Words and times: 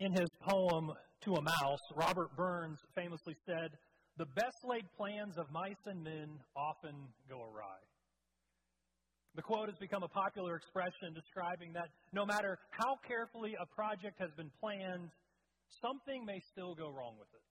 In 0.00 0.12
his 0.12 0.30
poem, 0.40 0.92
To 1.24 1.34
a 1.34 1.42
Mouse, 1.42 1.84
Robert 1.94 2.34
Burns 2.34 2.78
famously 2.94 3.36
said, 3.44 3.76
The 4.16 4.24
best 4.34 4.64
laid 4.64 4.88
plans 4.96 5.36
of 5.36 5.44
mice 5.52 5.84
and 5.84 6.02
men 6.02 6.40
often 6.56 6.94
go 7.28 7.42
awry. 7.42 7.76
The 9.34 9.42
quote 9.42 9.68
has 9.68 9.76
become 9.78 10.02
a 10.02 10.08
popular 10.08 10.56
expression 10.56 11.12
describing 11.14 11.74
that 11.74 11.90
no 12.14 12.24
matter 12.24 12.58
how 12.70 12.96
carefully 13.06 13.54
a 13.60 13.66
project 13.66 14.18
has 14.18 14.30
been 14.38 14.50
planned, 14.58 15.10
something 15.82 16.24
may 16.24 16.40
still 16.50 16.74
go 16.74 16.88
wrong 16.88 17.16
with 17.18 17.28
it. 17.34 17.44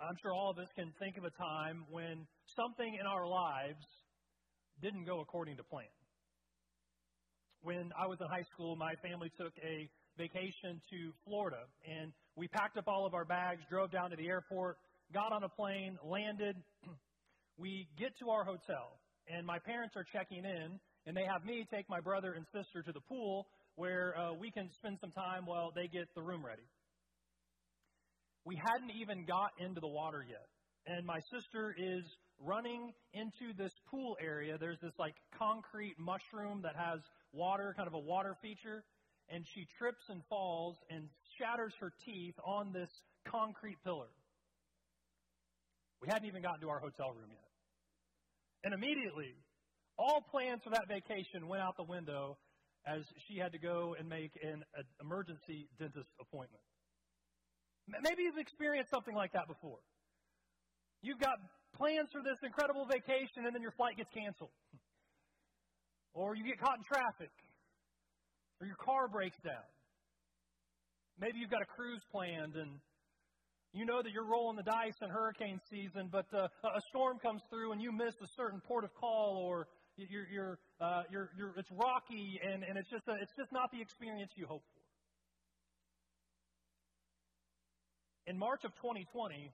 I'm 0.00 0.16
sure 0.22 0.32
all 0.32 0.50
of 0.50 0.58
us 0.58 0.68
can 0.74 0.92
think 0.98 1.18
of 1.18 1.24
a 1.24 1.30
time 1.36 1.84
when 1.90 2.26
something 2.56 2.96
in 2.98 3.06
our 3.06 3.26
lives 3.26 3.84
didn't 4.80 5.04
go 5.04 5.20
according 5.20 5.58
to 5.58 5.62
plan. 5.62 5.92
When 7.60 7.92
I 8.00 8.06
was 8.06 8.18
in 8.20 8.28
high 8.28 8.46
school, 8.54 8.76
my 8.76 8.94
family 9.02 9.30
took 9.36 9.52
a 9.62 9.90
vacation 10.18 10.82
to 10.90 11.12
Florida, 11.24 11.62
and 11.86 12.12
we 12.36 12.48
packed 12.48 12.76
up 12.76 12.88
all 12.88 13.06
of 13.06 13.14
our 13.14 13.24
bags, 13.24 13.62
drove 13.70 13.90
down 13.90 14.10
to 14.10 14.16
the 14.16 14.26
airport, 14.26 14.76
got 15.14 15.32
on 15.32 15.44
a 15.44 15.48
plane, 15.48 15.96
landed. 16.04 16.56
we 17.56 17.88
get 17.98 18.10
to 18.18 18.30
our 18.30 18.44
hotel, 18.44 18.98
and 19.28 19.46
my 19.46 19.58
parents 19.58 19.94
are 19.96 20.04
checking 20.12 20.44
in, 20.44 20.78
and 21.06 21.16
they 21.16 21.24
have 21.24 21.44
me 21.44 21.64
take 21.72 21.88
my 21.88 22.00
brother 22.00 22.34
and 22.34 22.44
sister 22.52 22.82
to 22.82 22.92
the 22.92 23.00
pool 23.08 23.46
where 23.76 24.14
uh, 24.18 24.34
we 24.34 24.50
can 24.50 24.68
spend 24.74 24.98
some 25.00 25.12
time 25.12 25.46
while 25.46 25.70
they 25.74 25.86
get 25.86 26.08
the 26.16 26.22
room 26.22 26.44
ready. 26.44 26.66
We 28.44 28.60
hadn't 28.66 28.90
even 29.00 29.24
got 29.24 29.52
into 29.58 29.80
the 29.80 29.88
water 29.88 30.24
yet, 30.28 30.46
and 30.86 31.06
my 31.06 31.20
sister 31.30 31.74
is 31.78 32.02
running 32.40 32.92
into 33.14 33.54
this 33.56 33.72
pool 33.90 34.16
area. 34.20 34.56
There's 34.58 34.80
this 34.82 34.94
like 34.98 35.14
concrete 35.38 35.94
mushroom 35.98 36.60
that 36.62 36.74
has 36.76 37.00
water, 37.32 37.74
kind 37.76 37.86
of 37.86 37.94
a 37.94 37.98
water 37.98 38.36
feature, 38.42 38.84
and 39.28 39.44
she 39.54 39.66
trips 39.78 40.04
and 40.08 40.22
falls 40.28 40.76
and 40.90 41.08
shatters 41.38 41.72
her 41.80 41.92
teeth 42.04 42.34
on 42.44 42.72
this 42.72 42.90
concrete 43.26 43.76
pillar. 43.84 44.08
We 46.00 46.08
hadn't 46.08 46.26
even 46.26 46.42
gotten 46.42 46.60
to 46.60 46.68
our 46.68 46.78
hotel 46.78 47.10
room 47.10 47.30
yet. 47.30 47.48
And 48.64 48.74
immediately, 48.74 49.34
all 49.98 50.24
plans 50.30 50.62
for 50.62 50.70
that 50.70 50.88
vacation 50.88 51.48
went 51.48 51.62
out 51.62 51.76
the 51.76 51.84
window 51.84 52.38
as 52.86 53.02
she 53.26 53.38
had 53.38 53.52
to 53.52 53.58
go 53.58 53.94
and 53.98 54.08
make 54.08 54.32
an 54.42 54.64
emergency 55.00 55.68
dentist 55.78 56.08
appointment. 56.20 56.62
Maybe 58.02 58.22
you've 58.22 58.38
experienced 58.38 58.90
something 58.90 59.14
like 59.14 59.32
that 59.32 59.48
before. 59.48 59.78
You've 61.02 61.20
got 61.20 61.36
plans 61.76 62.08
for 62.12 62.22
this 62.22 62.38
incredible 62.42 62.86
vacation 62.86 63.44
and 63.46 63.54
then 63.54 63.62
your 63.62 63.72
flight 63.72 63.96
gets 63.96 64.10
canceled. 64.10 64.50
Or 66.14 66.34
you 66.34 66.42
get 66.42 66.58
caught 66.58 66.78
in 66.78 66.82
traffic. 66.82 67.30
Or 68.60 68.66
your 68.66 68.76
car 68.76 69.08
breaks 69.08 69.38
down. 69.44 69.66
Maybe 71.20 71.38
you've 71.38 71.50
got 71.50 71.62
a 71.62 71.66
cruise 71.66 72.02
planned 72.10 72.54
and 72.54 72.80
you 73.72 73.84
know 73.84 74.02
that 74.02 74.12
you're 74.12 74.26
rolling 74.26 74.56
the 74.56 74.62
dice 74.62 74.96
in 75.02 75.10
hurricane 75.10 75.60
season, 75.70 76.08
but 76.10 76.26
uh, 76.32 76.48
a 76.64 76.80
storm 76.88 77.18
comes 77.18 77.42
through 77.50 77.72
and 77.72 77.82
you 77.82 77.92
miss 77.92 78.14
a 78.22 78.26
certain 78.34 78.60
port 78.66 78.82
of 78.82 78.94
call, 78.94 79.36
or 79.44 79.68
you're, 79.96 80.26
you're, 80.32 80.58
uh, 80.80 81.02
you're, 81.10 81.30
you're, 81.36 81.52
it's 81.56 81.70
rocky 81.72 82.40
and, 82.42 82.64
and 82.64 82.78
it's, 82.78 82.88
just 82.88 83.06
a, 83.08 83.14
it's 83.20 83.34
just 83.36 83.52
not 83.52 83.70
the 83.70 83.80
experience 83.80 84.30
you 84.36 84.46
hope 84.46 84.62
for. 84.72 84.82
In 88.30 88.38
March 88.38 88.64
of 88.64 88.74
2020, 88.76 89.52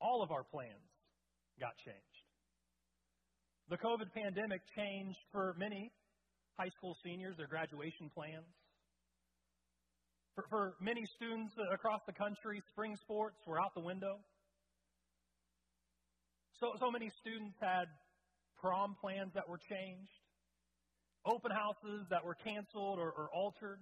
all 0.00 0.22
of 0.22 0.30
our 0.30 0.44
plans 0.44 0.90
got 1.60 1.76
changed. 1.84 2.26
The 3.70 3.78
COVID 3.78 4.12
pandemic 4.12 4.60
changed 4.76 5.18
for 5.30 5.54
many 5.58 5.90
high 6.58 6.70
school 6.76 6.96
seniors 7.04 7.36
their 7.36 7.46
graduation 7.46 8.10
plans. 8.14 8.46
For, 10.34 10.44
for 10.48 10.74
many 10.80 11.04
students 11.16 11.52
across 11.72 12.00
the 12.06 12.12
country, 12.12 12.62
spring 12.72 12.96
sports 13.02 13.36
were 13.46 13.60
out 13.60 13.74
the 13.74 13.80
window. 13.80 14.18
So, 16.60 16.72
so 16.78 16.90
many 16.90 17.10
students 17.20 17.56
had 17.60 17.86
prom 18.60 18.96
plans 19.00 19.32
that 19.34 19.48
were 19.48 19.58
changed, 19.58 20.22
open 21.26 21.50
houses 21.50 22.06
that 22.10 22.24
were 22.24 22.36
canceled 22.44 22.98
or, 22.98 23.10
or 23.10 23.28
altered. 23.34 23.80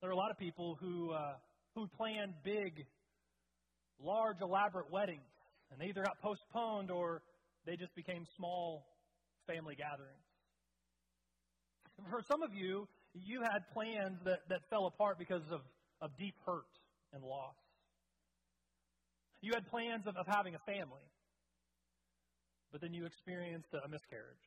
There 0.00 0.10
are 0.10 0.12
a 0.12 0.16
lot 0.16 0.30
of 0.30 0.38
people 0.38 0.78
who, 0.80 1.12
uh, 1.12 1.34
who 1.74 1.86
planned 1.96 2.34
big, 2.44 2.86
large, 4.00 4.40
elaborate 4.40 4.90
weddings, 4.90 5.30
and 5.70 5.80
they 5.80 5.86
either 5.86 6.02
got 6.02 6.18
postponed 6.22 6.90
or 6.90 7.22
they 7.66 7.76
just 7.76 7.94
became 7.94 8.24
small 8.36 8.86
family 9.48 9.74
gatherings. 9.74 10.28
For 12.10 12.22
some 12.28 12.42
of 12.42 12.54
you, 12.54 12.86
you 13.14 13.42
had 13.42 13.66
plans 13.72 14.20
that, 14.24 14.40
that 14.48 14.60
fell 14.70 14.86
apart 14.86 15.18
because 15.18 15.42
of, 15.50 15.60
of 16.00 16.10
deep 16.16 16.34
hurt 16.46 16.70
and 17.12 17.24
loss. 17.24 17.56
You 19.40 19.52
had 19.54 19.66
plans 19.66 20.06
of, 20.06 20.16
of 20.16 20.26
having 20.26 20.54
a 20.54 20.62
family, 20.66 21.06
but 22.70 22.80
then 22.80 22.92
you 22.92 23.06
experienced 23.06 23.72
a 23.72 23.88
miscarriage, 23.88 24.46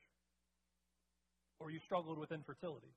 or 1.60 1.72
you 1.72 1.80
struggled 1.86 2.20
with 2.20 2.32
infertility. 2.32 2.94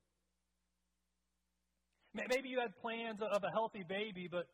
Maybe 2.15 2.49
you 2.49 2.61
had 2.61 2.77
plans 2.81 3.21
of 3.21 3.43
a 3.43 3.51
healthy 3.51 3.83
baby, 3.89 4.29
but, 4.31 4.47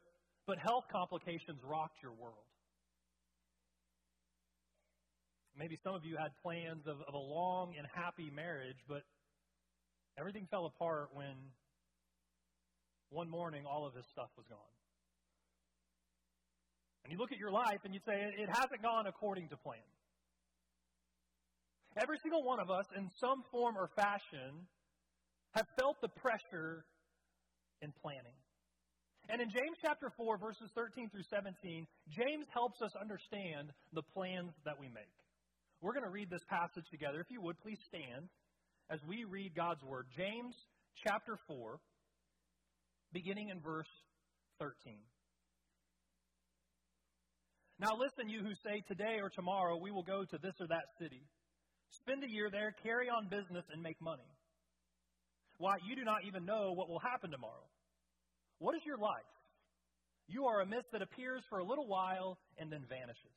but 0.46 0.56
health 0.58 0.84
complications 0.90 1.60
rocked 1.62 2.02
your 2.02 2.12
world. 2.12 2.49
Maybe 5.58 5.76
some 5.82 5.94
of 5.94 6.04
you 6.04 6.16
had 6.16 6.30
plans 6.42 6.86
of, 6.86 6.96
of 7.06 7.14
a 7.14 7.18
long 7.18 7.74
and 7.76 7.86
happy 7.92 8.30
marriage, 8.34 8.78
but 8.88 9.02
everything 10.18 10.46
fell 10.50 10.66
apart 10.66 11.10
when 11.12 11.34
one 13.10 13.28
morning 13.28 13.64
all 13.66 13.86
of 13.86 13.94
his 13.94 14.06
stuff 14.12 14.30
was 14.36 14.46
gone. 14.48 14.74
And 17.04 17.12
you 17.12 17.18
look 17.18 17.32
at 17.32 17.38
your 17.38 17.50
life 17.50 17.80
and 17.84 17.92
you 17.92 18.00
say, 18.06 18.14
it 18.38 18.48
hasn't 18.48 18.82
gone 18.82 19.06
according 19.06 19.48
to 19.48 19.56
plan. 19.56 19.82
Every 21.96 22.18
single 22.22 22.44
one 22.44 22.60
of 22.60 22.70
us, 22.70 22.86
in 22.96 23.10
some 23.18 23.42
form 23.50 23.76
or 23.76 23.90
fashion, 23.96 24.68
have 25.54 25.66
felt 25.78 25.96
the 26.00 26.08
pressure 26.08 26.84
in 27.82 27.92
planning. 28.00 28.38
And 29.28 29.42
in 29.42 29.50
James 29.50 29.76
chapter 29.82 30.10
4, 30.16 30.38
verses 30.38 30.70
13 30.74 31.10
through 31.10 31.26
17, 31.28 31.86
James 32.08 32.46
helps 32.54 32.80
us 32.82 32.92
understand 33.00 33.70
the 33.92 34.02
plans 34.14 34.54
that 34.64 34.78
we 34.78 34.86
make. 34.86 35.10
We're 35.80 35.92
going 35.92 36.04
to 36.04 36.10
read 36.10 36.28
this 36.28 36.44
passage 36.48 36.84
together. 36.90 37.20
If 37.20 37.30
you 37.30 37.40
would, 37.40 37.58
please 37.60 37.78
stand 37.88 38.28
as 38.90 39.00
we 39.08 39.24
read 39.24 39.54
God's 39.56 39.82
Word. 39.82 40.06
James 40.14 40.54
chapter 41.06 41.38
4, 41.48 41.80
beginning 43.12 43.48
in 43.48 43.60
verse 43.60 43.88
13. 44.58 44.98
Now 47.80 47.96
listen, 47.96 48.28
you 48.28 48.40
who 48.44 48.52
say, 48.62 48.84
Today 48.88 49.20
or 49.22 49.30
tomorrow 49.30 49.78
we 49.80 49.90
will 49.90 50.02
go 50.02 50.24
to 50.24 50.38
this 50.42 50.52
or 50.60 50.66
that 50.68 50.84
city. 51.00 51.24
Spend 52.04 52.24
a 52.24 52.30
year 52.30 52.50
there, 52.52 52.74
carry 52.84 53.08
on 53.08 53.28
business, 53.30 53.64
and 53.72 53.82
make 53.82 53.96
money. 54.02 54.28
Why, 55.56 55.76
you 55.88 55.96
do 55.96 56.04
not 56.04 56.24
even 56.28 56.44
know 56.44 56.72
what 56.72 56.88
will 56.88 57.00
happen 57.00 57.30
tomorrow. 57.30 57.68
What 58.58 58.74
is 58.76 58.82
your 58.84 58.98
life? 58.98 59.32
You 60.28 60.44
are 60.44 60.60
a 60.60 60.66
mist 60.66 60.92
that 60.92 61.00
appears 61.00 61.42
for 61.48 61.58
a 61.58 61.64
little 61.64 61.88
while 61.88 62.38
and 62.58 62.70
then 62.70 62.84
vanishes. 62.88 63.36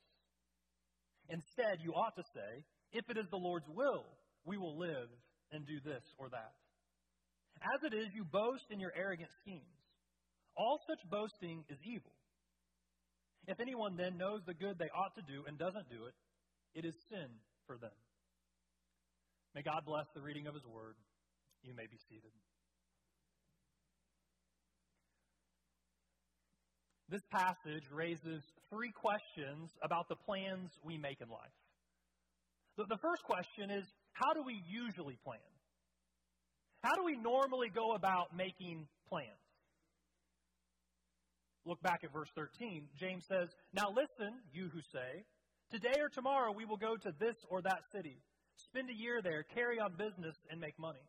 Instead, 1.28 1.80
you 1.82 1.92
ought 1.92 2.16
to 2.16 2.24
say, 2.34 2.64
If 2.92 3.08
it 3.08 3.16
is 3.16 3.26
the 3.30 3.36
Lord's 3.40 3.68
will, 3.68 4.04
we 4.44 4.56
will 4.56 4.78
live 4.78 5.08
and 5.52 5.66
do 5.66 5.80
this 5.84 6.02
or 6.18 6.28
that. 6.30 6.52
As 7.62 7.80
it 7.84 7.94
is, 7.94 8.08
you 8.14 8.24
boast 8.24 8.64
in 8.70 8.80
your 8.80 8.92
arrogant 8.96 9.30
schemes. 9.40 9.78
All 10.56 10.80
such 10.86 11.00
boasting 11.10 11.64
is 11.68 11.78
evil. 11.84 12.12
If 13.46 13.60
anyone 13.60 13.96
then 13.96 14.16
knows 14.16 14.40
the 14.46 14.54
good 14.54 14.78
they 14.78 14.90
ought 14.94 15.14
to 15.16 15.22
do 15.22 15.44
and 15.46 15.58
doesn't 15.58 15.88
do 15.90 16.06
it, 16.06 16.14
it 16.74 16.84
is 16.84 16.94
sin 17.08 17.28
for 17.66 17.76
them. 17.78 17.94
May 19.54 19.62
God 19.62 19.84
bless 19.86 20.06
the 20.14 20.20
reading 20.20 20.46
of 20.46 20.54
His 20.54 20.66
word. 20.66 20.96
You 21.62 21.74
may 21.74 21.86
be 21.86 21.98
seated. 22.08 22.32
This 27.08 27.22
passage 27.30 27.84
raises 27.92 28.42
three 28.70 28.92
questions 28.92 29.70
about 29.82 30.08
the 30.08 30.16
plans 30.16 30.70
we 30.82 30.96
make 30.96 31.20
in 31.20 31.28
life. 31.28 31.52
The, 32.76 32.98
first 33.00 33.22
question 33.24 33.70
is 33.70 33.84
how 34.12 34.32
do 34.32 34.42
we 34.42 34.60
usually 34.66 35.16
plan? 35.22 35.38
How 36.82 36.94
do 36.94 37.04
we 37.04 37.16
normally 37.16 37.68
go 37.68 37.94
about 37.94 38.34
making 38.36 38.88
plans? 39.08 39.28
Look 41.66 41.80
back 41.82 42.00
at 42.04 42.12
verse 42.12 42.28
13. 42.34 42.88
James 42.98 43.24
says, 43.28 43.48
Now 43.72 43.88
listen, 43.88 44.34
you 44.52 44.68
who 44.72 44.80
say, 44.92 45.24
Today 45.70 46.00
or 46.00 46.08
tomorrow 46.08 46.52
we 46.52 46.64
will 46.64 46.76
go 46.76 46.96
to 46.96 47.12
this 47.18 47.36
or 47.48 47.62
that 47.62 47.80
city, 47.92 48.20
spend 48.56 48.90
a 48.90 48.94
year 48.94 49.20
there, 49.22 49.44
carry 49.54 49.78
on 49.78 49.96
business, 49.96 50.36
and 50.50 50.60
make 50.60 50.78
money. 50.78 51.04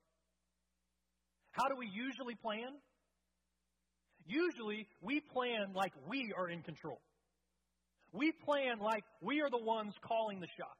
How 1.51 1.67
do 1.67 1.75
we 1.77 1.87
usually 1.87 2.35
plan? 2.35 2.79
Usually, 4.25 4.87
we 5.01 5.21
plan 5.33 5.73
like 5.73 5.93
we 6.09 6.33
are 6.37 6.49
in 6.49 6.61
control. 6.63 6.99
We 8.11 8.31
plan 8.45 8.79
like 8.79 9.03
we 9.21 9.41
are 9.41 9.49
the 9.49 9.63
ones 9.63 9.93
calling 10.01 10.39
the 10.39 10.47
shots. 10.57 10.79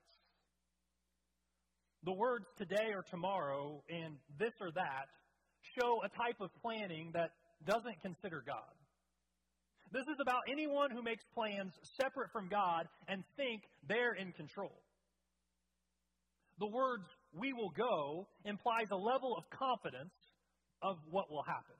The 2.03 2.13
words 2.13 2.45
today 2.57 2.93
or 2.93 3.03
tomorrow 3.09 3.83
and 3.89 4.15
this 4.39 4.53
or 4.61 4.71
that 4.71 5.07
show 5.79 6.01
a 6.03 6.09
type 6.09 6.39
of 6.39 6.49
planning 6.61 7.11
that 7.13 7.31
doesn't 7.65 8.01
consider 8.01 8.43
God. 8.45 8.73
This 9.91 10.07
is 10.07 10.17
about 10.21 10.41
anyone 10.51 10.91
who 10.91 11.01
makes 11.01 11.23
plans 11.33 11.73
separate 11.99 12.31
from 12.31 12.47
God 12.49 12.87
and 13.07 13.23
think 13.37 13.61
they're 13.87 14.13
in 14.13 14.31
control. 14.33 14.81
The 16.59 16.67
words, 16.67 17.05
we 17.33 17.53
will 17.53 17.71
go, 17.71 18.27
implies 18.45 18.87
a 18.91 18.95
level 18.95 19.35
of 19.37 19.43
confidence 19.49 20.13
of 20.81 20.97
what 21.09 21.29
will 21.29 21.43
happen. 21.43 21.75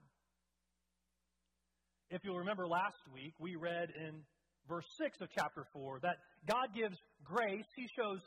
If 2.09 2.21
you'll 2.23 2.39
remember 2.39 2.67
last 2.67 3.01
week, 3.13 3.33
we 3.39 3.55
read 3.55 3.89
in 3.97 4.21
verse 4.69 4.85
6 4.97 5.21
of 5.21 5.29
chapter 5.35 5.65
4 5.73 5.99
that 6.01 6.17
God 6.47 6.67
gives 6.75 6.97
grace, 7.23 7.65
He 7.75 7.87
shows 7.95 8.19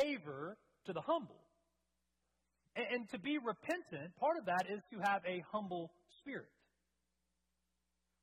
favor 0.00 0.56
to 0.86 0.92
the 0.92 1.00
humble. 1.00 1.40
And, 2.76 2.86
and 2.92 3.10
to 3.10 3.18
be 3.18 3.38
repentant, 3.38 4.14
part 4.16 4.36
of 4.38 4.46
that 4.46 4.66
is 4.70 4.80
to 4.92 4.98
have 5.04 5.22
a 5.26 5.42
humble 5.50 5.90
spirit. 6.20 6.52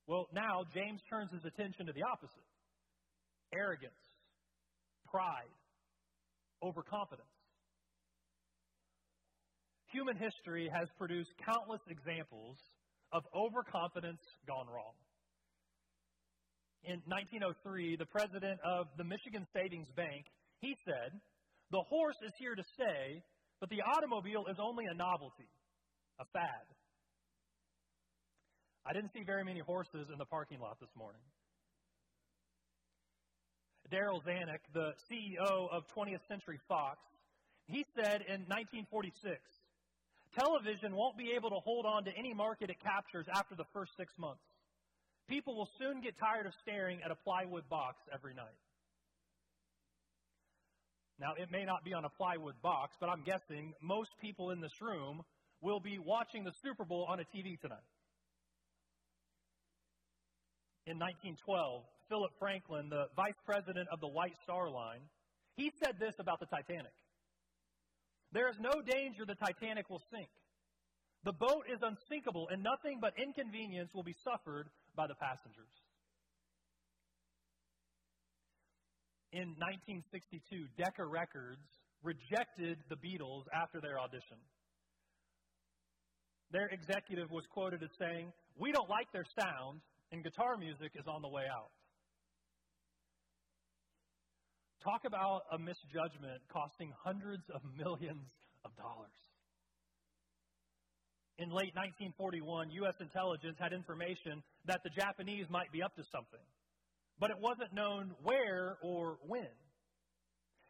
Well, 0.07 0.27
now 0.33 0.65
James 0.73 1.01
turns 1.09 1.31
his 1.31 1.45
attention 1.45 1.85
to 1.85 1.93
the 1.93 2.03
opposite 2.03 2.45
arrogance, 3.53 3.97
pride, 5.09 5.53
overconfidence. 6.63 7.29
Human 9.91 10.15
history 10.17 10.69
has 10.71 10.87
produced 10.97 11.29
countless 11.43 11.81
examples 11.89 12.57
of 13.11 13.23
overconfidence 13.33 14.21
gone 14.47 14.67
wrong. 14.67 14.93
In 16.83 17.01
1903, 17.05 17.97
the 17.97 18.05
president 18.05 18.59
of 18.63 18.87
the 18.97 19.03
Michigan 19.03 19.45
Savings 19.53 19.91
Bank, 19.95 20.25
he 20.61 20.75
said, 20.85 21.19
"The 21.71 21.81
horse 21.81 22.21
is 22.21 22.33
here 22.37 22.55
to 22.55 22.63
stay, 22.63 23.23
but 23.59 23.69
the 23.69 23.81
automobile 23.81 24.47
is 24.47 24.59
only 24.59 24.85
a 24.85 24.93
novelty, 24.93 25.49
a 26.19 26.25
fad." 26.25 26.75
I 28.85 28.93
didn't 28.93 29.11
see 29.11 29.23
very 29.23 29.43
many 29.43 29.59
horses 29.59 30.09
in 30.09 30.17
the 30.17 30.25
parking 30.25 30.59
lot 30.59 30.79
this 30.79 30.95
morning. 30.95 31.21
Darryl 33.89 34.23
Zanuck, 34.23 34.61
the 34.71 34.93
CEO 35.09 35.67
of 35.69 35.87
20th 35.87 36.25
Century 36.27 36.59
Fox, 36.67 36.99
he 37.65 37.83
said 37.95 38.21
in 38.21 38.47
1946, 38.47 39.58
television 40.37 40.95
won't 40.95 41.17
be 41.17 41.31
able 41.35 41.49
to 41.49 41.59
hold 41.63 41.85
on 41.85 42.03
to 42.05 42.11
any 42.17 42.33
market 42.33 42.69
it 42.69 42.79
captures 42.79 43.25
after 43.33 43.55
the 43.55 43.65
first 43.73 43.91
six 43.97 44.13
months. 44.17 44.43
People 45.27 45.55
will 45.55 45.69
soon 45.77 46.01
get 46.01 46.17
tired 46.17 46.45
of 46.45 46.53
staring 46.61 46.99
at 47.03 47.11
a 47.11 47.15
plywood 47.15 47.67
box 47.69 47.97
every 48.13 48.33
night. 48.33 48.57
Now, 51.19 51.33
it 51.37 51.51
may 51.51 51.65
not 51.65 51.83
be 51.83 51.93
on 51.93 52.05
a 52.05 52.09
plywood 52.09 52.55
box, 52.61 52.95
but 52.99 53.09
I'm 53.09 53.23
guessing 53.23 53.73
most 53.81 54.09
people 54.21 54.51
in 54.51 54.61
this 54.61 54.81
room 54.81 55.21
will 55.61 55.79
be 55.79 55.99
watching 55.99 56.43
the 56.43 56.53
Super 56.63 56.85
Bowl 56.85 57.05
on 57.09 57.19
a 57.19 57.23
TV 57.23 57.59
tonight. 57.59 57.85
In 60.87 60.97
1912, 60.97 61.83
Philip 62.07 62.31
Franklin, 62.39 62.89
the 62.89 63.07
vice 63.15 63.37
president 63.45 63.89
of 63.91 63.99
the 63.99 64.07
White 64.07 64.35
Star 64.43 64.69
Line, 64.69 65.01
he 65.55 65.71
said 65.83 65.99
this 65.99 66.15
about 66.19 66.39
the 66.39 66.47
Titanic. 66.47 66.93
There 68.31 68.49
is 68.49 68.55
no 68.59 68.81
danger 68.81 69.25
the 69.25 69.35
Titanic 69.35 69.89
will 69.89 70.01
sink. 70.11 70.29
The 71.25 71.33
boat 71.33 71.65
is 71.67 71.79
unsinkable, 71.81 72.47
and 72.51 72.63
nothing 72.63 72.99
but 73.01 73.13
inconvenience 73.17 73.91
will 73.93 74.03
be 74.03 74.15
suffered 74.23 74.69
by 74.95 75.07
the 75.07 75.15
passengers. 75.15 75.73
In 79.31 79.53
1962, 79.59 80.65
Decca 80.77 81.05
Records 81.05 81.61
rejected 82.01 82.77
the 82.89 82.95
Beatles 82.95 83.43
after 83.53 83.81
their 83.81 83.99
audition. 83.99 84.37
Their 86.51 86.67
executive 86.69 87.29
was 87.29 87.43
quoted 87.51 87.83
as 87.83 87.89
saying, 87.99 88.31
We 88.57 88.71
don't 88.71 88.89
like 88.89 89.11
their 89.11 89.27
sound, 89.37 89.81
and 90.11 90.23
guitar 90.23 90.57
music 90.57 90.93
is 90.95 91.05
on 91.05 91.21
the 91.21 91.29
way 91.29 91.43
out. 91.45 91.69
Talk 94.83 95.03
about 95.05 95.43
a 95.51 95.59
misjudgment 95.59 96.41
costing 96.51 96.93
hundreds 97.03 97.43
of 97.53 97.61
millions 97.77 98.31
of 98.63 98.75
dollars. 98.77 99.11
In 101.37 101.49
late 101.49 101.75
1941, 101.75 102.71
U.S. 102.83 102.95
intelligence 102.99 103.55
had 103.59 103.71
information 103.71 104.43
that 104.65 104.81
the 104.83 104.89
Japanese 104.89 105.45
might 105.49 105.71
be 105.71 105.81
up 105.81 105.95
to 105.95 106.03
something, 106.11 106.43
but 107.19 107.29
it 107.31 107.37
wasn't 107.39 107.73
known 107.73 108.11
where 108.23 108.77
or 108.81 109.19
when. 109.25 109.47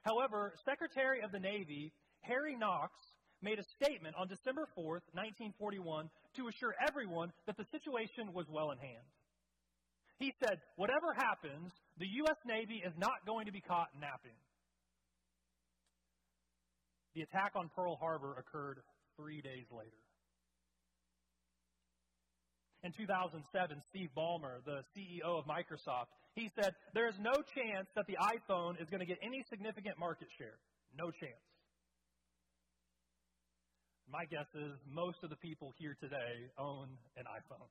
However, 0.02 0.54
Secretary 0.66 1.22
of 1.22 1.32
the 1.32 1.40
Navy 1.40 1.92
Harry 2.22 2.56
Knox 2.56 2.94
made 3.42 3.60
a 3.60 3.64
statement 3.82 4.16
on 4.18 4.28
December 4.28 4.68
4th, 4.78 5.06
1941, 5.14 6.10
to 6.36 6.48
assure 6.48 6.76
everyone 6.88 7.32
that 7.48 7.58
the 7.58 7.66
situation 7.72 8.34
was 8.34 8.46
well 8.50 8.72
in 8.72 8.78
hand. 8.78 9.06
He 10.20 10.34
said, 10.44 10.60
Whatever 10.76 11.16
happens, 11.16 11.72
the 12.00 12.08
U.S. 12.24 12.38
Navy 12.46 12.82
is 12.86 12.94
not 12.98 13.26
going 13.28 13.46
to 13.46 13.52
be 13.52 13.62
caught 13.62 13.90
napping. 14.00 14.38
The 17.14 17.22
attack 17.22 17.52
on 17.56 17.70
Pearl 17.76 17.98
Harbor 18.00 18.36
occurred 18.40 18.80
three 19.18 19.42
days 19.42 19.66
later. 19.72 20.00
In 22.82 22.94
2007, 22.94 23.44
Steve 23.90 24.10
Ballmer, 24.16 24.64
the 24.64 24.80
CEO 24.96 25.38
of 25.38 25.44
Microsoft, 25.44 26.08
he 26.36 26.50
said, 26.56 26.72
There 26.94 27.10
is 27.10 27.16
no 27.20 27.44
chance 27.54 27.88
that 27.96 28.08
the 28.08 28.16
iPhone 28.16 28.82
is 28.82 28.88
going 28.90 29.02
to 29.02 29.06
get 29.06 29.18
any 29.22 29.44
significant 29.50 30.00
market 30.00 30.30
share. 30.38 30.56
No 30.98 31.12
chance. 31.12 31.44
My 34.10 34.24
guess 34.26 34.48
is 34.56 34.80
most 34.90 35.18
of 35.24 35.30
the 35.30 35.36
people 35.36 35.74
here 35.78 35.98
today 36.00 36.48
own 36.58 36.88
an 37.18 37.26
iPhone. 37.28 37.68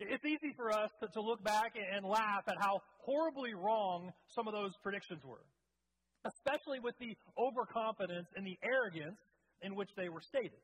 It's 0.00 0.24
easy 0.24 0.52
for 0.56 0.72
us 0.72 0.90
to, 1.00 1.08
to 1.08 1.20
look 1.20 1.42
back 1.44 1.74
and 1.76 2.04
laugh 2.04 2.42
at 2.48 2.56
how 2.58 2.80
horribly 2.98 3.54
wrong 3.54 4.12
some 4.34 4.48
of 4.48 4.54
those 4.54 4.72
predictions 4.82 5.22
were, 5.24 5.44
especially 6.26 6.80
with 6.80 6.94
the 6.98 7.14
overconfidence 7.38 8.26
and 8.36 8.44
the 8.46 8.58
arrogance 8.62 9.18
in 9.62 9.76
which 9.76 9.90
they 9.96 10.08
were 10.08 10.20
stated. 10.20 10.58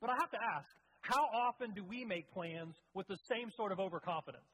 But 0.00 0.10
I 0.10 0.16
have 0.20 0.30
to 0.30 0.38
ask, 0.56 0.68
how 1.00 1.24
often 1.32 1.72
do 1.74 1.82
we 1.84 2.04
make 2.04 2.30
plans 2.32 2.74
with 2.94 3.06
the 3.08 3.16
same 3.30 3.50
sort 3.56 3.72
of 3.72 3.80
overconfidence? 3.80 4.44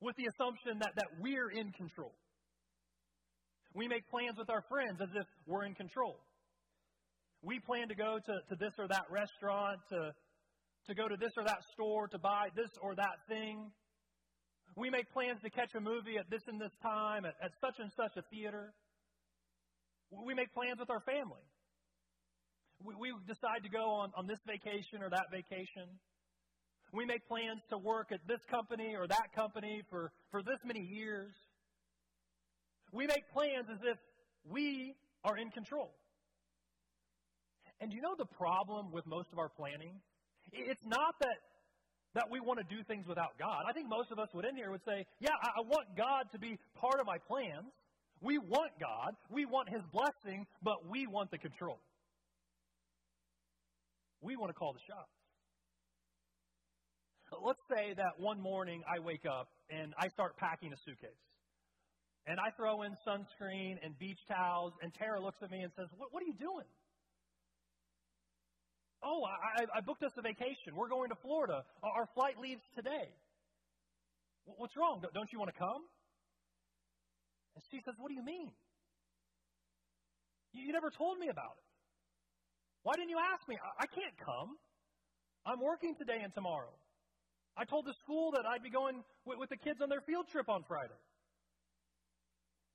With 0.00 0.16
the 0.16 0.28
assumption 0.32 0.78
that, 0.80 0.92
that 0.96 1.08
we're 1.20 1.50
in 1.50 1.72
control. 1.72 2.12
We 3.74 3.88
make 3.88 4.08
plans 4.10 4.36
with 4.36 4.50
our 4.50 4.62
friends 4.68 5.00
as 5.00 5.08
if 5.14 5.26
we're 5.46 5.64
in 5.64 5.74
control. 5.74 6.20
We 7.42 7.60
plan 7.60 7.88
to 7.88 7.94
go 7.94 8.18
to, 8.18 8.32
to 8.48 8.56
this 8.56 8.72
or 8.78 8.88
that 8.88 9.04
restaurant, 9.10 9.80
to 9.90 10.12
to 10.90 10.94
go 10.94 11.08
to 11.08 11.16
this 11.16 11.32
or 11.38 11.44
that 11.44 11.62
store 11.72 12.08
to 12.08 12.18
buy 12.18 12.50
this 12.54 12.70
or 12.82 12.94
that 12.94 13.22
thing. 13.28 13.70
We 14.76 14.90
make 14.90 15.10
plans 15.12 15.38
to 15.42 15.50
catch 15.50 15.70
a 15.74 15.80
movie 15.80 16.18
at 16.18 16.28
this 16.30 16.42
and 16.46 16.60
this 16.60 16.74
time, 16.82 17.24
at, 17.24 17.34
at 17.42 17.50
such 17.60 17.78
and 17.78 17.90
such 17.96 18.16
a 18.18 18.22
theater. 18.30 18.74
We 20.10 20.34
make 20.34 20.52
plans 20.52 20.78
with 20.78 20.90
our 20.90 21.00
family. 21.00 21.46
We, 22.82 22.94
we 22.98 23.08
decide 23.26 23.62
to 23.62 23.70
go 23.70 24.02
on, 24.02 24.10
on 24.16 24.26
this 24.26 24.38
vacation 24.46 25.02
or 25.02 25.10
that 25.10 25.30
vacation. 25.30 25.86
We 26.92 27.06
make 27.06 27.26
plans 27.28 27.62
to 27.70 27.78
work 27.78 28.10
at 28.10 28.18
this 28.26 28.40
company 28.50 28.96
or 28.98 29.06
that 29.06 29.30
company 29.34 29.82
for, 29.90 30.10
for 30.30 30.42
this 30.42 30.58
many 30.64 30.80
years. 30.80 31.30
We 32.92 33.06
make 33.06 33.22
plans 33.32 33.66
as 33.70 33.78
if 33.84 33.98
we 34.50 34.94
are 35.22 35.36
in 35.38 35.50
control. 35.50 35.94
And 37.80 37.92
you 37.92 38.02
know 38.02 38.14
the 38.18 38.26
problem 38.26 38.90
with 38.92 39.06
most 39.06 39.28
of 39.32 39.38
our 39.38 39.48
planning? 39.48 40.00
It's 40.52 40.84
not 40.84 41.14
that 41.20 41.36
that 42.14 42.28
we 42.30 42.40
want 42.40 42.58
to 42.58 42.66
do 42.74 42.82
things 42.82 43.06
without 43.06 43.38
God. 43.38 43.62
I 43.68 43.72
think 43.72 43.88
most 43.88 44.10
of 44.10 44.18
us 44.18 44.28
would 44.34 44.44
in 44.44 44.56
here 44.56 44.70
would 44.70 44.84
say, 44.84 45.06
yeah, 45.20 45.30
I, 45.30 45.60
I 45.60 45.62
want 45.62 45.96
God 45.96 46.24
to 46.32 46.38
be 46.38 46.58
part 46.74 46.98
of 46.98 47.06
my 47.06 47.18
plans. 47.18 47.70
We 48.20 48.38
want 48.38 48.72
God. 48.80 49.14
We 49.30 49.46
want 49.46 49.68
His 49.68 49.82
blessing, 49.92 50.46
but 50.62 50.88
we 50.88 51.06
want 51.06 51.30
the 51.30 51.38
control. 51.38 51.78
We 54.20 54.36
want 54.36 54.50
to 54.50 54.54
call 54.54 54.72
the 54.72 54.80
shots. 54.86 55.08
Let's 57.40 57.60
say 57.70 57.94
that 57.94 58.18
one 58.18 58.40
morning 58.40 58.82
I 58.92 58.98
wake 58.98 59.24
up 59.24 59.48
and 59.70 59.94
I 59.96 60.08
start 60.08 60.36
packing 60.36 60.72
a 60.72 60.76
suitcase. 60.84 61.10
And 62.26 62.38
I 62.38 62.50
throw 62.56 62.82
in 62.82 62.92
sunscreen 63.06 63.78
and 63.82 63.98
beach 63.98 64.18
towels, 64.28 64.74
and 64.82 64.92
Tara 64.92 65.20
looks 65.22 65.38
at 65.42 65.50
me 65.50 65.62
and 65.62 65.72
says, 65.76 65.86
What, 65.96 66.12
what 66.12 66.22
are 66.22 66.26
you 66.26 66.34
doing? 66.34 66.66
Oh, 69.02 69.24
I, 69.24 69.64
I 69.78 69.80
booked 69.80 70.02
us 70.02 70.12
a 70.18 70.22
vacation. 70.22 70.76
We're 70.76 70.88
going 70.88 71.08
to 71.08 71.16
Florida. 71.22 71.64
Our 71.82 72.06
flight 72.14 72.38
leaves 72.38 72.62
today. 72.76 73.08
What's 74.44 74.76
wrong? 74.76 75.02
Don't 75.14 75.32
you 75.32 75.38
want 75.38 75.50
to 75.52 75.58
come? 75.58 75.82
And 77.54 77.64
she 77.70 77.80
says, 77.84 77.94
What 77.98 78.08
do 78.08 78.14
you 78.14 78.24
mean? 78.24 78.52
You 80.52 80.72
never 80.72 80.90
told 80.90 81.18
me 81.18 81.28
about 81.28 81.56
it. 81.56 81.66
Why 82.82 82.94
didn't 82.96 83.10
you 83.10 83.18
ask 83.20 83.46
me? 83.48 83.56
I 83.78 83.86
can't 83.86 84.16
come. 84.18 84.56
I'm 85.46 85.60
working 85.60 85.94
today 85.96 86.20
and 86.22 86.34
tomorrow. 86.34 86.72
I 87.56 87.64
told 87.64 87.86
the 87.86 87.94
school 88.02 88.32
that 88.32 88.44
I'd 88.46 88.62
be 88.62 88.70
going 88.70 89.02
with 89.24 89.48
the 89.48 89.56
kids 89.56 89.80
on 89.82 89.88
their 89.88 90.00
field 90.00 90.26
trip 90.32 90.48
on 90.48 90.64
Friday. 90.66 90.96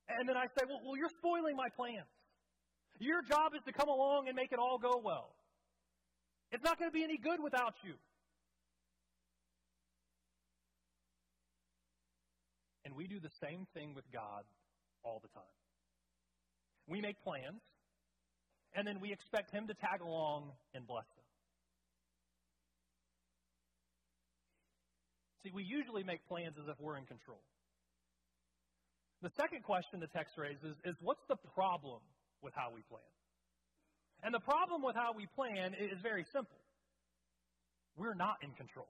And 0.07 0.29
then 0.29 0.37
I 0.37 0.45
say, 0.53 0.65
well, 0.67 0.79
well, 0.85 0.97
you're 0.97 1.13
spoiling 1.17 1.55
my 1.55 1.69
plans. 1.75 2.09
Your 2.99 3.21
job 3.23 3.53
is 3.57 3.61
to 3.65 3.73
come 3.73 3.89
along 3.89 4.27
and 4.27 4.35
make 4.35 4.51
it 4.51 4.59
all 4.59 4.77
go 4.77 5.01
well. 5.03 5.33
It's 6.51 6.63
not 6.63 6.79
going 6.79 6.89
to 6.89 6.93
be 6.93 7.03
any 7.03 7.17
good 7.17 7.41
without 7.41 7.73
you. 7.83 7.93
And 12.85 12.95
we 12.95 13.07
do 13.07 13.19
the 13.19 13.33
same 13.41 13.65
thing 13.73 13.93
with 13.95 14.05
God 14.13 14.43
all 15.03 15.19
the 15.21 15.29
time. 15.29 15.55
We 16.87 17.01
make 17.01 17.21
plans, 17.23 17.61
and 18.75 18.87
then 18.87 18.99
we 19.01 19.11
expect 19.11 19.51
Him 19.51 19.67
to 19.67 19.73
tag 19.73 20.01
along 20.01 20.51
and 20.73 20.85
bless 20.85 21.05
them. 21.15 21.25
See, 25.43 25.51
we 25.53 25.63
usually 25.63 26.03
make 26.03 26.25
plans 26.27 26.55
as 26.61 26.67
if 26.67 26.79
we're 26.79 26.97
in 26.97 27.05
control. 27.05 27.41
The 29.21 29.29
second 29.37 29.63
question 29.63 29.99
the 29.99 30.07
text 30.07 30.37
raises 30.37 30.77
is 30.85 30.95
what's 31.01 31.25
the 31.27 31.37
problem 31.53 32.01
with 32.41 32.53
how 32.55 32.69
we 32.73 32.81
plan? 32.89 33.01
And 34.23 34.33
the 34.33 34.39
problem 34.39 34.81
with 34.81 34.95
how 34.95 35.13
we 35.15 35.27
plan 35.35 35.73
is 35.73 35.99
very 36.01 36.25
simple. 36.33 36.57
We're 37.97 38.15
not 38.15 38.37
in 38.41 38.51
control. 38.51 38.87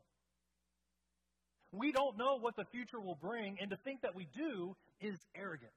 We 1.71 1.91
don't 1.91 2.17
know 2.17 2.39
what 2.39 2.55
the 2.55 2.65
future 2.71 3.01
will 3.01 3.19
bring, 3.19 3.57
and 3.59 3.69
to 3.69 3.77
think 3.83 4.01
that 4.01 4.15
we 4.15 4.27
do 4.35 4.75
is 5.01 5.17
arrogant. 5.35 5.73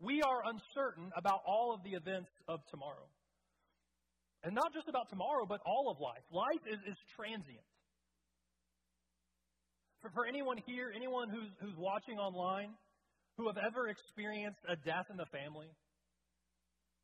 We 0.00 0.22
are 0.22 0.42
uncertain 0.46 1.10
about 1.16 1.40
all 1.46 1.74
of 1.74 1.82
the 1.82 1.96
events 1.96 2.30
of 2.48 2.60
tomorrow. 2.70 3.08
And 4.44 4.54
not 4.54 4.74
just 4.74 4.88
about 4.88 5.08
tomorrow, 5.08 5.46
but 5.48 5.60
all 5.64 5.90
of 5.90 5.98
life. 6.00 6.22
Life 6.30 6.60
is, 6.68 6.78
is 6.86 6.98
transient. 7.16 7.64
For, 10.02 10.10
for 10.10 10.26
anyone 10.26 10.58
here, 10.66 10.92
anyone 10.94 11.30
who's, 11.30 11.50
who's 11.60 11.76
watching 11.78 12.18
online, 12.18 12.76
who 13.38 13.48
have 13.48 13.56
ever 13.56 13.88
experienced 13.88 14.60
a 14.68 14.76
death 14.76 15.08
in 15.10 15.16
the 15.16 15.26
family, 15.32 15.72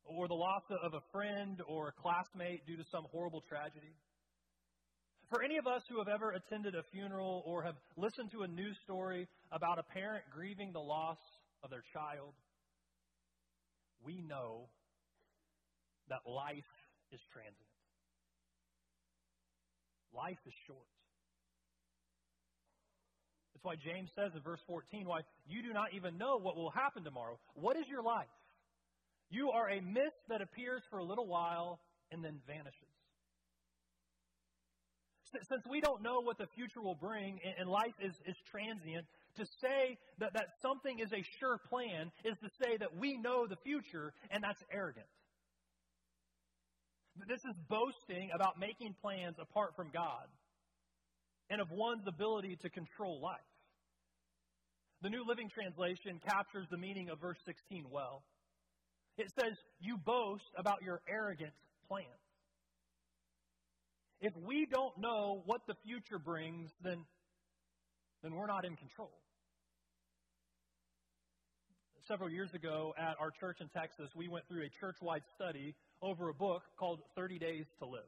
or 0.05 0.27
the 0.27 0.33
loss 0.33 0.63
of 0.83 0.93
a 0.93 1.01
friend 1.11 1.61
or 1.67 1.89
a 1.89 2.01
classmate 2.01 2.65
due 2.65 2.77
to 2.77 2.83
some 2.91 3.05
horrible 3.11 3.41
tragedy, 3.47 3.95
for 5.29 5.41
any 5.41 5.57
of 5.57 5.65
us 5.65 5.81
who 5.89 5.97
have 5.99 6.09
ever 6.09 6.31
attended 6.31 6.75
a 6.75 6.83
funeral 6.91 7.41
or 7.45 7.63
have 7.63 7.75
listened 7.95 8.31
to 8.31 8.43
a 8.43 8.47
news 8.47 8.75
story 8.83 9.27
about 9.51 9.79
a 9.79 9.83
parent 9.83 10.25
grieving 10.29 10.73
the 10.73 10.79
loss 10.79 11.17
of 11.63 11.69
their 11.69 11.83
child, 11.93 12.33
we 14.03 14.21
know 14.27 14.67
that 16.09 16.19
life 16.29 16.67
is 17.13 17.19
transient. 17.31 17.55
Life 20.13 20.39
is 20.45 20.53
short. 20.67 20.91
That's 23.53 23.63
why 23.63 23.75
James 23.75 24.09
says 24.15 24.31
in 24.35 24.41
verse 24.41 24.59
14, 24.67 25.07
why 25.07 25.21
you 25.47 25.63
do 25.63 25.71
not 25.71 25.93
even 25.93 26.17
know 26.17 26.37
what 26.37 26.57
will 26.57 26.71
happen 26.71 27.05
tomorrow. 27.05 27.39
What 27.53 27.77
is 27.77 27.87
your 27.87 28.03
life? 28.03 28.27
You 29.31 29.49
are 29.49 29.69
a 29.69 29.81
mist 29.81 30.21
that 30.29 30.41
appears 30.41 30.83
for 30.91 30.99
a 30.99 31.03
little 31.03 31.27
while 31.27 31.79
and 32.11 32.23
then 32.23 32.39
vanishes 32.45 32.91
since 35.47 35.63
we 35.69 35.81
don't 35.81 36.01
know 36.01 36.19
what 36.21 36.37
the 36.37 36.47
future 36.55 36.81
will 36.81 36.95
bring 36.95 37.39
and 37.57 37.69
life 37.69 37.95
is, 38.01 38.13
is 38.25 38.35
transient, 38.49 39.05
to 39.37 39.45
say 39.61 39.97
that, 40.19 40.33
that 40.33 40.47
something 40.61 40.99
is 40.99 41.11
a 41.13 41.23
sure 41.39 41.57
plan 41.69 42.11
is 42.25 42.35
to 42.43 42.49
say 42.61 42.77
that 42.77 42.95
we 42.97 43.17
know 43.17 43.47
the 43.47 43.55
future, 43.63 44.11
and 44.29 44.43
that's 44.43 44.61
arrogant. 44.71 45.05
This 47.27 47.39
is 47.39 47.55
boasting 47.69 48.29
about 48.33 48.59
making 48.59 48.95
plans 49.01 49.35
apart 49.39 49.75
from 49.75 49.89
God 49.93 50.27
and 51.49 51.61
of 51.61 51.67
one's 51.71 52.07
ability 52.07 52.57
to 52.61 52.69
control 52.69 53.21
life. 53.21 53.39
The 55.01 55.09
New 55.09 55.25
Living 55.27 55.49
Translation 55.49 56.19
captures 56.27 56.67
the 56.69 56.77
meaning 56.77 57.09
of 57.09 57.19
verse 57.19 57.39
16 57.45 57.85
well. 57.89 58.23
It 59.17 59.31
says, 59.39 59.57
You 59.79 59.97
boast 59.97 60.51
about 60.57 60.81
your 60.81 61.01
arrogant 61.07 61.53
plans. 61.87 62.07
If 64.21 64.33
we 64.37 64.65
don't 64.65 64.97
know 64.99 65.41
what 65.45 65.61
the 65.67 65.73
future 65.83 66.19
brings, 66.19 66.69
then, 66.83 67.05
then 68.23 68.35
we're 68.35 68.47
not 68.47 68.65
in 68.65 68.75
control. 68.75 69.11
Several 72.07 72.29
years 72.29 72.53
ago 72.53 72.93
at 72.97 73.15
our 73.19 73.31
church 73.31 73.57
in 73.61 73.69
Texas, 73.69 74.09
we 74.15 74.27
went 74.27 74.47
through 74.47 74.63
a 74.63 74.69
church 74.79 74.97
wide 75.01 75.23
study 75.35 75.75
over 76.01 76.29
a 76.29 76.33
book 76.33 76.63
called 76.77 77.01
30 77.15 77.39
Days 77.39 77.65
to 77.79 77.85
Live. 77.85 78.01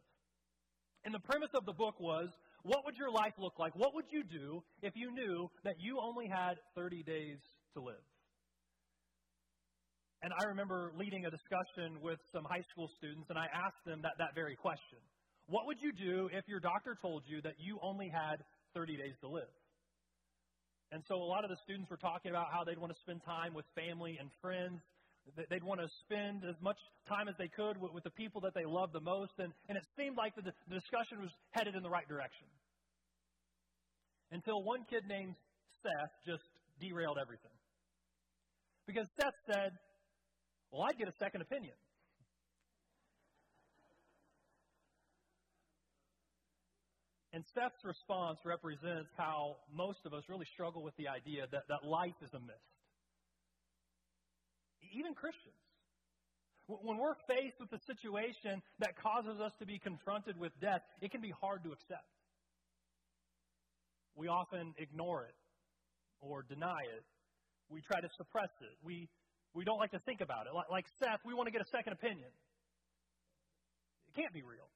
And 1.03 1.13
the 1.13 1.19
premise 1.19 1.49
of 1.53 1.65
the 1.65 1.73
book 1.73 1.99
was 1.99 2.29
what 2.63 2.85
would 2.85 2.95
your 2.95 3.11
life 3.11 3.33
look 3.37 3.59
like? 3.59 3.75
What 3.75 3.93
would 3.93 4.05
you 4.09 4.23
do 4.23 4.63
if 4.81 4.95
you 4.95 5.11
knew 5.11 5.49
that 5.63 5.75
you 5.79 5.99
only 5.99 6.27
had 6.27 6.55
30 6.75 7.03
days 7.03 7.39
to 7.73 7.81
live? 7.81 7.95
And 10.23 10.31
I 10.39 10.47
remember 10.47 10.95
leading 10.95 11.27
a 11.27 11.31
discussion 11.31 11.99
with 11.99 12.15
some 12.31 12.47
high 12.47 12.63
school 12.71 12.87
students, 12.95 13.27
and 13.27 13.37
I 13.37 13.43
asked 13.51 13.83
them 13.85 13.99
that, 14.07 14.15
that 14.23 14.31
very 14.33 14.55
question. 14.55 15.03
What 15.51 15.67
would 15.67 15.83
you 15.83 15.91
do 15.91 16.31
if 16.31 16.47
your 16.47 16.63
doctor 16.63 16.95
told 16.95 17.27
you 17.27 17.43
that 17.43 17.59
you 17.59 17.77
only 17.83 18.07
had 18.07 18.39
30 18.73 18.95
days 18.95 19.19
to 19.19 19.27
live? 19.27 19.51
And 20.95 21.03
so 21.11 21.19
a 21.19 21.27
lot 21.27 21.43
of 21.43 21.51
the 21.51 21.59
students 21.67 21.91
were 21.91 21.99
talking 21.99 22.31
about 22.31 22.47
how 22.55 22.63
they'd 22.63 22.79
want 22.79 22.95
to 22.95 22.99
spend 23.03 23.19
time 23.27 23.51
with 23.51 23.67
family 23.75 24.15
and 24.15 24.31
friends. 24.39 24.79
They'd 25.51 25.63
want 25.63 25.83
to 25.83 25.91
spend 26.07 26.47
as 26.47 26.55
much 26.63 26.79
time 27.03 27.27
as 27.27 27.35
they 27.35 27.51
could 27.51 27.75
with, 27.75 27.91
with 27.91 28.07
the 28.07 28.15
people 28.15 28.39
that 28.47 28.55
they 28.55 28.63
love 28.63 28.95
the 28.95 29.03
most. 29.03 29.35
And, 29.43 29.51
and 29.67 29.75
it 29.75 29.83
seemed 29.99 30.15
like 30.15 30.35
the, 30.39 30.47
the 30.71 30.79
discussion 30.79 31.19
was 31.19 31.35
headed 31.51 31.75
in 31.75 31.83
the 31.83 31.91
right 31.91 32.07
direction. 32.07 32.47
Until 34.31 34.63
one 34.63 34.87
kid 34.87 35.03
named 35.03 35.35
Seth 35.83 36.13
just 36.23 36.47
derailed 36.79 37.19
everything. 37.19 37.51
Because 38.87 39.07
Seth 39.19 39.35
said, 39.51 39.71
Well, 40.73 40.81
I'd 40.89 40.97
get 40.97 41.07
a 41.07 41.13
second 41.21 41.41
opinion. 41.41 41.75
And 47.31 47.45
Seth's 47.53 47.85
response 47.85 48.39
represents 48.43 49.09
how 49.15 49.57
most 49.71 49.99
of 50.05 50.13
us 50.13 50.23
really 50.29 50.45
struggle 50.53 50.81
with 50.81 50.95
the 50.97 51.07
idea 51.07 51.45
that, 51.51 51.69
that 51.69 51.85
life 51.85 52.17
is 52.25 52.33
a 52.33 52.39
mist. 52.39 52.73
Even 54.97 55.13
Christians. 55.13 55.61
When 56.65 56.97
we're 56.97 57.17
faced 57.27 57.57
with 57.59 57.69
a 57.73 57.81
situation 57.85 58.61
that 58.79 58.97
causes 58.97 59.41
us 59.41 59.51
to 59.59 59.65
be 59.65 59.77
confronted 59.77 60.39
with 60.39 60.53
death, 60.61 60.81
it 61.01 61.11
can 61.11 61.21
be 61.21 61.33
hard 61.41 61.63
to 61.65 61.71
accept. 61.71 62.09
We 64.15 64.27
often 64.27 64.73
ignore 64.77 65.25
it 65.25 65.35
or 66.21 66.41
deny 66.41 66.81
it. 66.97 67.03
We 67.69 67.81
try 67.81 67.99
to 67.99 68.09
suppress 68.17 68.53
it. 68.61 68.77
We, 68.83 69.09
we 69.53 69.63
don't 69.63 69.77
like 69.77 69.91
to 69.91 69.99
think 69.99 70.21
about 70.21 70.47
it. 70.47 70.53
Like, 70.53 70.69
like 70.69 70.85
Seth, 70.99 71.19
we 71.25 71.33
want 71.33 71.47
to 71.47 71.51
get 71.51 71.61
a 71.61 71.69
second 71.69 71.93
opinion. 71.93 72.29
It 74.09 74.19
can't 74.19 74.33
be 74.33 74.41
real. 74.41 74.67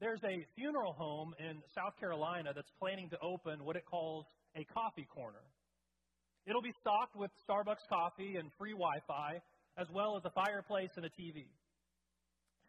There's 0.00 0.22
a 0.22 0.46
funeral 0.54 0.92
home 0.92 1.34
in 1.38 1.58
South 1.74 1.98
Carolina 1.98 2.52
that's 2.54 2.70
planning 2.78 3.10
to 3.10 3.18
open 3.20 3.64
what 3.64 3.76
it 3.76 3.84
calls 3.84 4.26
a 4.56 4.64
coffee 4.72 5.06
corner. 5.12 5.42
It'll 6.46 6.62
be 6.62 6.72
stocked 6.80 7.16
with 7.16 7.30
Starbucks 7.48 7.88
coffee 7.88 8.36
and 8.36 8.50
free 8.58 8.72
Wi 8.72 9.00
Fi, 9.06 9.40
as 9.76 9.86
well 9.92 10.16
as 10.16 10.24
a 10.24 10.30
fireplace 10.30 10.90
and 10.96 11.04
a 11.04 11.10
TV. 11.10 11.46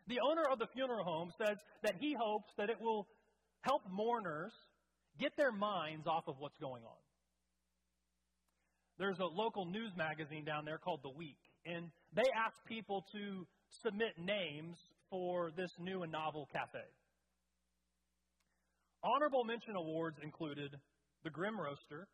The 0.07 0.19
owner 0.19 0.43
of 0.51 0.57
the 0.59 0.67
funeral 0.73 1.05
home 1.05 1.31
says 1.37 1.57
that 1.83 1.93
he 1.99 2.15
hopes 2.19 2.49
that 2.57 2.69
it 2.69 2.81
will 2.81 3.07
help 3.61 3.83
mourners 3.89 4.51
get 5.19 5.31
their 5.37 5.51
minds 5.51 6.07
off 6.07 6.23
of 6.27 6.35
what's 6.39 6.57
going 6.57 6.83
on. 6.83 6.97
There's 8.99 9.19
a 9.19 9.25
local 9.25 9.65
news 9.65 9.91
magazine 9.95 10.43
down 10.43 10.65
there 10.65 10.77
called 10.77 10.99
The 11.03 11.09
Week, 11.09 11.37
and 11.65 11.89
they 12.13 12.25
asked 12.35 12.65
people 12.67 13.05
to 13.13 13.47
submit 13.81 14.19
names 14.19 14.77
for 15.09 15.51
this 15.55 15.71
new 15.79 16.03
and 16.03 16.11
novel 16.11 16.49
cafe. 16.51 16.83
Honorable 19.01 19.45
mention 19.45 19.77
awards 19.77 20.17
included 20.21 20.75
the 21.23 21.29
Grim 21.29 21.57
Roaster. 21.57 22.09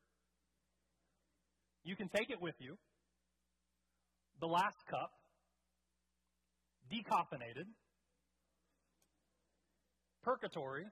You 1.84 1.96
can 1.96 2.08
take 2.08 2.30
it 2.30 2.40
with 2.40 2.54
you. 2.60 2.78
The 4.40 4.48
Last 4.48 4.78
Cup. 4.88 5.12
Decaffeinated. 6.94 7.66
Purgatory. 10.22 10.86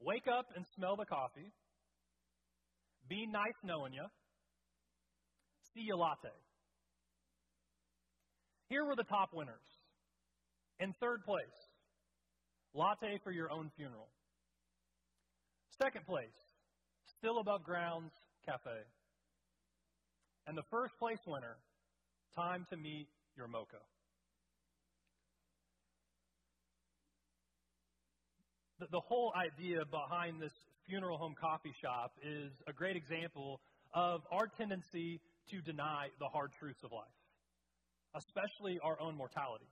Wake 0.00 0.28
up 0.28 0.46
and 0.54 0.64
smell 0.76 0.94
the 0.94 1.06
coffee. 1.06 1.50
Be 3.10 3.26
nice 3.26 3.58
knowing 3.64 3.92
you. 3.92 4.04
See 5.74 5.80
you 5.80 5.96
latte. 5.96 6.30
Here 8.68 8.84
were 8.84 8.94
the 8.94 9.02
top 9.02 9.30
winners. 9.34 9.66
In 10.78 10.94
third 11.00 11.24
place, 11.24 11.44
Latte 12.72 13.18
for 13.24 13.32
your 13.32 13.50
own 13.50 13.70
funeral. 13.76 14.06
Second 15.82 16.06
place, 16.06 16.38
Still 17.18 17.40
Above 17.40 17.64
Grounds 17.64 18.12
Cafe. 18.46 18.78
And 20.46 20.56
the 20.56 20.62
first 20.70 20.96
place 20.98 21.18
winner, 21.26 21.56
Time 22.36 22.64
to 22.70 22.76
Meet 22.76 23.08
Your 23.36 23.48
Mocha. 23.48 23.82
The, 28.78 28.86
the 28.92 29.00
whole 29.00 29.32
idea 29.36 29.80
behind 29.90 30.40
this 30.40 30.52
funeral 30.90 31.16
home 31.16 31.34
coffee 31.40 31.72
shop 31.80 32.12
is 32.20 32.50
a 32.66 32.72
great 32.72 32.96
example 32.96 33.60
of 33.94 34.22
our 34.32 34.48
tendency 34.58 35.20
to 35.48 35.60
deny 35.62 36.08
the 36.18 36.26
hard 36.26 36.50
truths 36.58 36.82
of 36.82 36.90
life, 36.90 37.14
especially 38.16 38.80
our 38.82 39.00
own 39.00 39.16
mortality. 39.16 39.70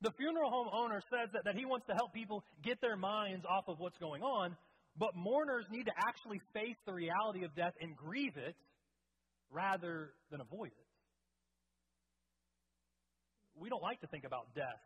The 0.00 0.10
funeral 0.18 0.50
home 0.50 0.68
owner 0.72 1.00
says 1.10 1.30
that, 1.32 1.44
that 1.44 1.54
he 1.54 1.64
wants 1.64 1.86
to 1.86 1.94
help 1.94 2.12
people 2.12 2.42
get 2.64 2.80
their 2.80 2.96
minds 2.96 3.44
off 3.48 3.68
of 3.68 3.78
what's 3.78 3.96
going 3.98 4.22
on, 4.22 4.56
but 4.98 5.14
mourners 5.14 5.64
need 5.70 5.84
to 5.84 5.92
actually 5.96 6.40
face 6.52 6.76
the 6.86 6.92
reality 6.92 7.44
of 7.44 7.54
death 7.54 7.74
and 7.80 7.96
grieve 7.96 8.36
it 8.36 8.56
rather 9.52 10.10
than 10.30 10.40
avoid 10.40 10.74
it. 10.74 10.88
We 13.54 13.68
don't 13.68 13.82
like 13.82 14.00
to 14.00 14.08
think 14.08 14.24
about 14.24 14.52
death 14.56 14.82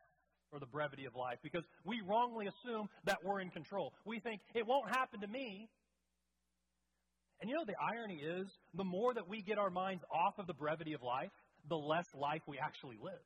or 0.53 0.61
the 0.61 0.67
brevity 0.67 1.05
of 1.05 1.15
life 1.15 1.39
because 1.43 1.65
we 1.85 2.01
wrongly 2.07 2.47
assume 2.47 2.89
that 3.05 3.19
we're 3.25 3.41
in 3.41 3.51
control. 3.51 3.93
We 4.05 4.21
think 4.21 4.41
it 4.55 4.67
won't 4.67 4.89
happen 4.89 5.21
to 5.21 5.29
me. 5.29 5.69
And 7.41 7.49
you 7.49 7.57
know, 7.57 7.65
the 7.67 7.77
irony 7.95 8.21
is 8.23 8.49
the 8.75 8.85
more 8.85 9.15
that 9.15 9.29
we 9.29 9.43
get 9.43 9.59
our 9.59 9.71
minds 9.71 10.03
off 10.11 10.39
of 10.39 10.47
the 10.47 10.55
brevity 10.55 10.93
of 10.93 11.03
life, 11.03 11.31
the 11.69 11.77
less 11.77 12.07
life 12.15 12.43
we 12.47 12.59
actually 12.59 12.97
live. 13.03 13.23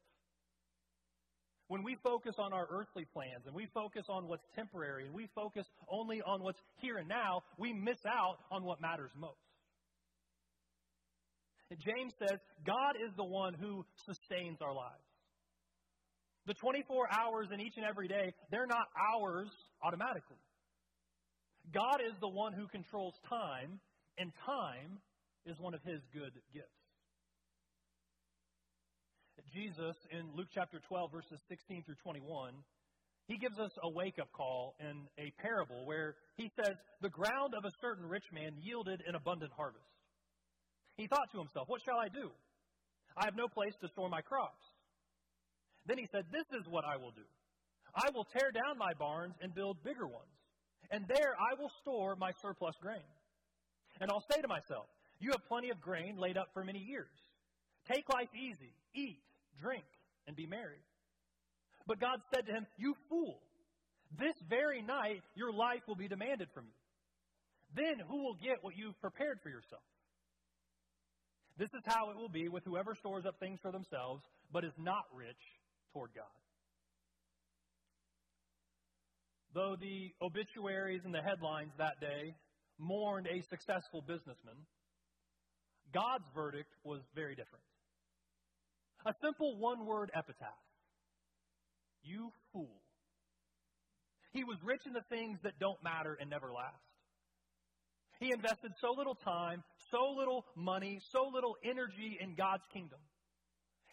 When 1.69 1.83
we 1.83 1.97
focus 2.02 2.35
on 2.38 2.52
our 2.52 2.67
earthly 2.71 3.07
plans 3.14 3.47
and 3.47 3.55
we 3.55 3.67
focus 3.73 4.05
on 4.11 4.29
what's 4.29 4.45
temporary 4.55 5.07
and 5.07 5.14
we 5.14 5.29
focus 5.35 5.64
only 5.88 6.21
on 6.21 6.43
what's 6.43 6.61
here 6.83 6.99
and 6.99 7.09
now, 7.09 7.41
we 7.57 7.73
miss 7.73 7.99
out 8.07 8.37
on 8.50 8.64
what 8.64 8.81
matters 8.81 9.11
most. 9.17 9.38
James 11.81 12.12
says, 12.19 12.38
God 12.67 12.97
is 13.02 13.14
the 13.17 13.25
one 13.25 13.55
who 13.55 13.87
sustains 14.05 14.59
our 14.61 14.75
lives. 14.75 15.12
The 16.46 16.54
24 16.54 17.08
hours 17.12 17.49
in 17.52 17.61
each 17.61 17.75
and 17.76 17.87
every 17.87 18.08
day, 18.08 18.34
they're 18.50 18.66
not 18.66 18.87
ours 18.99 19.49
automatically. 19.82 20.42
God 21.72 22.02
is 22.02 22.14
the 22.20 22.28
one 22.28 22.52
who 22.52 22.66
controls 22.66 23.14
time, 23.28 23.78
and 24.18 24.32
time 24.44 24.99
is 25.46 25.56
one 25.58 25.75
of 25.75 25.82
his 25.84 26.00
good 26.12 26.32
gifts. 26.52 26.82
Jesus, 29.52 29.96
in 30.11 30.32
Luke 30.34 30.49
chapter 30.54 30.80
12, 30.88 31.12
verses 31.12 31.38
16 31.49 31.84
through 31.84 32.00
21, 32.02 32.54
he 33.28 33.37
gives 33.37 33.58
us 33.58 33.70
a 33.82 33.90
wake 33.90 34.18
up 34.18 34.32
call 34.32 34.75
in 34.80 35.04
a 35.18 35.30
parable 35.42 35.84
where 35.84 36.16
he 36.37 36.50
says, 36.56 36.75
The 37.02 37.11
ground 37.11 37.54
of 37.56 37.64
a 37.64 37.72
certain 37.80 38.08
rich 38.08 38.25
man 38.32 38.56
yielded 38.61 39.02
an 39.06 39.14
abundant 39.14 39.52
harvest. 39.52 39.84
He 40.96 41.06
thought 41.06 41.30
to 41.32 41.38
himself, 41.38 41.68
What 41.68 41.82
shall 41.84 41.99
I 41.99 42.08
do? 42.08 42.30
I 43.16 43.26
have 43.26 43.37
no 43.37 43.46
place 43.46 43.75
to 43.82 43.88
store 43.88 44.08
my 44.08 44.22
crops. 44.22 44.62
Then 45.87 45.99
he 45.99 46.07
said, 46.12 46.25
This 46.31 46.47
is 46.59 46.67
what 46.69 46.85
I 46.85 46.97
will 46.97 47.11
do. 47.11 47.27
I 47.95 48.09
will 48.15 48.25
tear 48.25 48.51
down 48.53 48.79
my 48.79 48.95
barns 48.95 49.35
and 49.43 49.55
build 49.55 49.83
bigger 49.85 50.07
ones, 50.07 50.33
and 50.91 51.05
there 51.09 51.35
I 51.37 51.61
will 51.61 51.71
store 51.83 52.17
my 52.17 52.31
surplus 52.41 52.75
grain. 52.81 53.05
And 54.01 54.11
I'll 54.11 54.25
say 54.33 54.41
to 54.41 54.49
myself, 54.49 54.87
You 55.21 55.31
have 55.33 55.47
plenty 55.49 55.71
of 55.71 55.81
grain 55.81 56.17
laid 56.17 56.37
up 56.37 56.49
for 56.55 56.65
many 56.65 56.79
years. 56.79 57.12
Take 57.91 58.09
life 58.09 58.31
easy, 58.35 58.73
eat, 58.95 59.21
drink, 59.61 59.85
and 60.27 60.37
be 60.37 60.47
merry. 60.47 60.81
But 61.87 62.01
God 62.01 62.21
said 62.33 62.47
to 62.47 62.53
him, 62.53 62.67
You 62.79 62.95
fool, 63.09 63.41
this 64.19 64.35
very 64.49 64.83
night 64.83 65.23
your 65.35 65.53
life 65.53 65.83
will 65.89 65.97
be 65.97 66.09
demanded 66.09 66.49
from 66.55 66.65
you. 66.67 66.79
Then 67.75 68.07
who 68.09 68.23
will 68.23 68.37
get 68.43 68.62
what 68.62 68.77
you've 68.77 69.01
prepared 69.01 69.41
for 69.43 69.49
yourself? 69.49 69.83
This 71.59 71.71
is 71.75 71.83
how 71.85 72.11
it 72.11 72.17
will 72.17 72.29
be 72.29 72.49
with 72.49 72.65
whoever 72.65 72.95
stores 72.95 73.25
up 73.27 73.39
things 73.41 73.59
for 73.61 73.73
themselves, 73.73 74.23
but 74.53 74.65
is 74.65 74.73
not 74.79 75.05
rich 75.15 75.41
toward 75.92 76.11
God. 76.14 76.25
Though 79.54 79.76
the 79.78 80.12
obituaries 80.22 81.02
and 81.04 81.14
the 81.14 81.20
headlines 81.20 81.72
that 81.78 82.00
day 82.00 82.34
mourned 82.78 83.26
a 83.26 83.42
successful 83.50 84.00
businessman, 84.00 84.56
God's 85.92 86.25
verdict 86.34 86.72
was 86.84 87.00
very 87.14 87.34
different. 87.34 87.64
A 89.04 89.12
simple 89.20 89.58
one 89.58 89.84
word 89.84 90.11
epitaph 90.14 90.49
You 92.02 92.32
fool. 92.52 92.80
He 94.33 94.44
was 94.44 94.57
rich 94.64 94.81
in 94.87 94.94
the 94.94 95.05
things 95.11 95.38
that 95.42 95.59
don't 95.61 95.83
matter 95.85 96.16
and 96.18 96.31
never 96.31 96.50
last. 96.50 96.81
He 98.20 98.33
invested 98.33 98.72
so 98.81 98.94
little 98.96 99.16
time, 99.16 99.62
so 99.90 100.14
little 100.16 100.46
money, 100.57 101.00
so 101.11 101.28
little 101.35 101.57
energy 101.62 102.16
in 102.18 102.35
God's 102.35 102.64
kingdom 102.72 103.00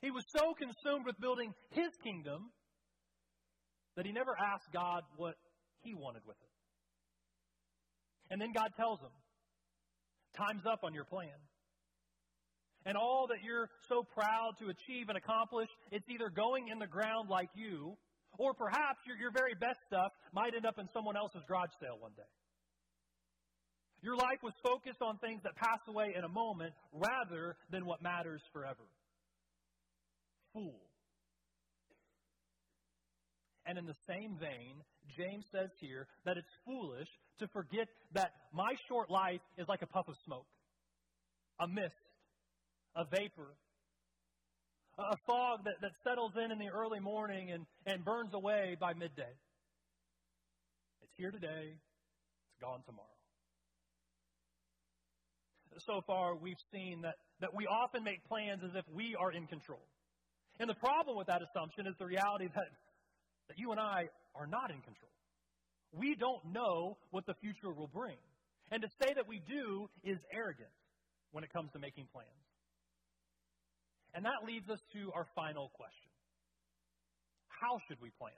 he 0.02 0.12
was 0.12 0.24
so 0.36 0.54
consumed 0.56 1.06
with 1.06 1.20
building 1.20 1.54
his 1.72 1.92
kingdom 2.04 2.52
that 3.96 4.06
he 4.06 4.12
never 4.12 4.32
asked 4.32 4.72
God 4.72 5.04
what 5.18 5.36
he 5.82 5.94
wanted 5.94 6.22
with 6.26 6.38
it. 6.40 6.54
And 8.32 8.40
then 8.40 8.54
God 8.54 8.72
tells 8.78 9.00
him, 9.02 9.12
Time's 10.38 10.64
up 10.66 10.84
on 10.84 10.94
your 10.94 11.04
plan. 11.04 11.36
And 12.86 12.96
all 12.96 13.28
that 13.28 13.44
you're 13.44 13.68
so 13.90 14.08
proud 14.16 14.56
to 14.60 14.72
achieve 14.72 15.10
and 15.10 15.18
accomplish, 15.18 15.68
it's 15.92 16.08
either 16.08 16.30
going 16.30 16.70
in 16.72 16.80
the 16.80 16.88
ground 16.88 17.28
like 17.28 17.50
you, 17.54 17.98
or 18.38 18.54
perhaps 18.54 19.04
your, 19.06 19.18
your 19.18 19.32
very 19.36 19.54
best 19.60 19.80
stuff 19.88 20.14
might 20.32 20.56
end 20.56 20.66
up 20.66 20.80
in 20.80 20.88
someone 20.94 21.18
else's 21.18 21.44
garage 21.48 21.74
sale 21.82 22.00
one 22.00 22.14
day. 22.16 22.30
Your 24.02 24.16
life 24.16 24.40
was 24.42 24.54
focused 24.64 25.02
on 25.02 25.18
things 25.18 25.42
that 25.44 25.58
pass 25.60 25.84
away 25.90 26.16
in 26.16 26.24
a 26.24 26.32
moment 26.32 26.72
rather 26.94 27.58
than 27.70 27.86
what 27.86 28.02
matters 28.02 28.40
forever 28.54 28.88
fool. 30.60 30.80
And 33.66 33.78
in 33.78 33.86
the 33.86 33.96
same 34.08 34.36
vein, 34.40 34.82
James 35.16 35.46
says 35.52 35.70
here 35.80 36.08
that 36.26 36.38
it's 36.38 36.50
foolish 36.66 37.08
to 37.40 37.48
forget 37.48 37.88
that 38.14 38.32
my 38.54 38.74
short 38.88 39.10
life 39.10 39.42
is 39.58 39.68
like 39.68 39.82
a 39.82 39.88
puff 39.88 40.08
of 40.08 40.16
smoke, 40.26 40.48
a 41.60 41.68
mist, 41.68 41.94
a 42.96 43.06
vapor, 43.06 43.54
a 44.98 45.18
fog 45.28 45.64
that, 45.66 45.76
that 45.82 45.92
settles 46.04 46.32
in 46.36 46.52
in 46.52 46.60
the 46.60 46.70
early 46.74 47.00
morning 47.00 47.52
and, 47.52 47.66
and 47.86 48.04
burns 48.04 48.34
away 48.34 48.76
by 48.80 48.94
midday. 48.94 49.34
It's 51.04 51.14
here 51.16 51.32
today, 51.32 51.76
it's 51.76 52.60
gone 52.62 52.82
tomorrow. 52.86 53.08
So 55.86 56.02
far, 56.06 56.36
we've 56.36 56.60
seen 56.74 57.02
that, 57.04 57.16
that 57.40 57.56
we 57.56 57.66
often 57.68 58.04
make 58.04 58.28
plans 58.28 58.62
as 58.66 58.72
if 58.76 58.84
we 58.94 59.16
are 59.16 59.32
in 59.32 59.48
control. 59.48 59.80
And 60.60 60.70
the 60.70 60.76
problem 60.76 61.18
with 61.18 61.28
that 61.28 61.42
assumption 61.42 61.88
is 61.88 61.96
the 61.98 62.06
reality 62.06 62.48
that, 62.54 62.68
that 63.48 63.58
you 63.58 63.72
and 63.72 63.80
I 63.80 64.10
are 64.36 64.48
not 64.48 64.72
in 64.72 64.82
control. 64.82 65.12
We 65.94 66.16
don't 66.16 66.52
know 66.52 66.98
what 67.12 67.26
the 67.26 67.34
future 67.42 67.72
will 67.72 67.88
bring. 67.88 68.18
And 68.72 68.84
to 68.84 68.90
say 69.02 69.14
that 69.16 69.28
we 69.28 69.42
do 69.48 69.90
is 70.04 70.20
arrogant 70.32 70.70
when 71.32 71.44
it 71.44 71.52
comes 71.52 71.72
to 71.74 71.80
making 71.80 72.08
plans. 72.14 72.30
And 74.14 74.26
that 74.26 74.46
leads 74.46 74.70
us 74.70 74.80
to 74.94 75.12
our 75.16 75.26
final 75.36 75.72
question 75.74 76.12
How 77.48 77.80
should 77.88 78.02
we 78.02 78.12
plan? 78.20 78.34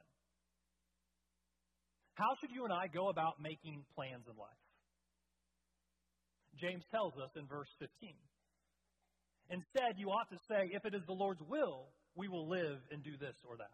How 2.16 2.36
should 2.40 2.52
you 2.52 2.66
and 2.66 2.74
I 2.74 2.88
go 2.88 3.10
about 3.10 3.42
making 3.42 3.84
plans 3.96 4.24
in 4.30 4.38
life? 4.38 4.62
James 6.60 6.84
tells 6.92 7.14
us 7.16 7.32
in 7.36 7.48
verse 7.48 7.72
15. 7.80 8.14
Instead, 9.50 9.98
you 9.98 10.08
ought 10.10 10.30
to 10.30 10.38
say, 10.48 10.70
if 10.72 10.86
it 10.86 10.94
is 10.94 11.02
the 11.08 11.14
Lord's 11.16 11.42
will, 11.42 11.88
we 12.16 12.28
will 12.28 12.48
live 12.48 12.80
and 12.92 13.04
do 13.04 13.18
this 13.18 13.36
or 13.48 13.58
that. 13.58 13.72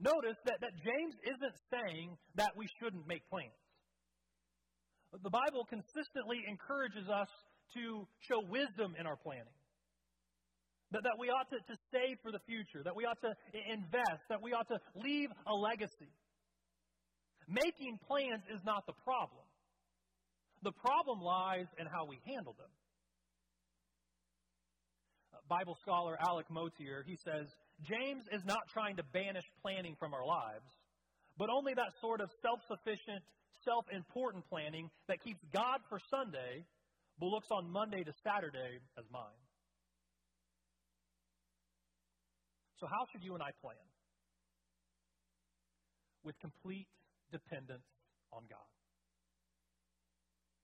Notice 0.00 0.38
that, 0.46 0.60
that 0.60 0.74
James 0.78 1.14
isn't 1.26 1.56
saying 1.70 2.16
that 2.36 2.54
we 2.56 2.68
shouldn't 2.78 3.06
make 3.06 3.28
plans. 3.30 3.50
The 5.10 5.30
Bible 5.30 5.66
consistently 5.68 6.44
encourages 6.46 7.08
us 7.08 7.28
to 7.74 8.06
show 8.20 8.40
wisdom 8.48 8.94
in 8.98 9.06
our 9.06 9.16
planning. 9.16 9.56
That, 10.92 11.02
that 11.02 11.18
we 11.18 11.28
ought 11.28 11.50
to, 11.50 11.58
to 11.58 11.76
save 11.92 12.16
for 12.22 12.32
the 12.32 12.40
future, 12.46 12.82
that 12.84 12.96
we 12.96 13.04
ought 13.04 13.20
to 13.20 13.34
invest, 13.52 14.22
that 14.28 14.40
we 14.40 14.52
ought 14.52 14.68
to 14.68 14.78
leave 14.94 15.28
a 15.46 15.54
legacy. 15.54 16.12
Making 17.48 17.98
plans 18.06 18.44
is 18.54 18.60
not 18.64 18.86
the 18.86 18.96
problem. 19.04 19.44
The 20.62 20.72
problem 20.72 21.20
lies 21.20 21.66
in 21.78 21.86
how 21.86 22.06
we 22.06 22.20
handle 22.24 22.54
them. 22.56 22.70
Bible 25.48 25.76
scholar 25.80 26.16
Alec 26.20 26.46
Motyer, 26.50 27.04
he 27.06 27.16
says, 27.24 27.48
James 27.82 28.24
is 28.32 28.42
not 28.44 28.60
trying 28.72 28.96
to 28.96 29.02
banish 29.12 29.44
planning 29.62 29.96
from 29.98 30.12
our 30.12 30.24
lives, 30.24 30.68
but 31.38 31.48
only 31.48 31.74
that 31.74 31.92
sort 32.00 32.20
of 32.20 32.30
self 32.42 32.60
sufficient, 32.68 33.22
self 33.64 33.86
important 33.92 34.44
planning 34.48 34.90
that 35.08 35.22
keeps 35.22 35.40
God 35.52 35.80
for 35.88 35.98
Sunday, 36.10 36.64
but 37.18 37.26
looks 37.26 37.48
on 37.50 37.70
Monday 37.70 38.04
to 38.04 38.12
Saturday 38.22 38.78
as 38.98 39.04
mine. 39.10 39.42
So, 42.80 42.86
how 42.86 43.06
should 43.10 43.24
you 43.24 43.34
and 43.34 43.42
I 43.42 43.50
plan? 43.60 43.76
With 46.24 46.38
complete 46.40 46.86
dependence 47.32 47.86
on 48.32 48.42
God. 48.50 48.58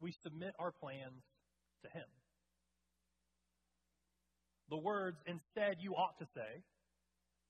We 0.00 0.12
submit 0.22 0.54
our 0.58 0.72
plans 0.72 1.22
to 1.82 1.88
Him 1.88 2.04
the 4.70 4.78
words, 4.78 5.18
instead 5.26 5.76
you 5.80 5.92
ought 5.92 6.18
to 6.18 6.26
say. 6.34 6.62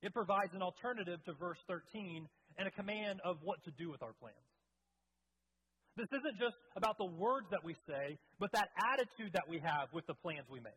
It 0.03 0.13
provides 0.13 0.53
an 0.55 0.63
alternative 0.63 1.25
to 1.25 1.33
verse 1.35 1.59
13 1.69 2.29
and 2.59 2.69
a 2.69 2.71
command 2.71 3.21
of 3.25 3.39
what 3.43 3.63
to 3.65 3.71
do 3.71 3.91
with 3.91 4.03
our 4.03 4.13
plans. 4.21 4.37
This 5.97 6.09
isn't 6.11 6.39
just 6.39 6.57
about 6.77 6.99
the 6.99 7.07
words 7.07 7.47
that 7.51 7.65
we 7.65 7.75
say, 7.87 8.19
but 8.41 8.51
that 8.53 8.69
attitude 8.93 9.33
that 9.33 9.49
we 9.49 9.61
have 9.61 9.89
with 9.93 10.07
the 10.07 10.15
plans 10.15 10.47
we 10.51 10.61
make. 10.61 10.73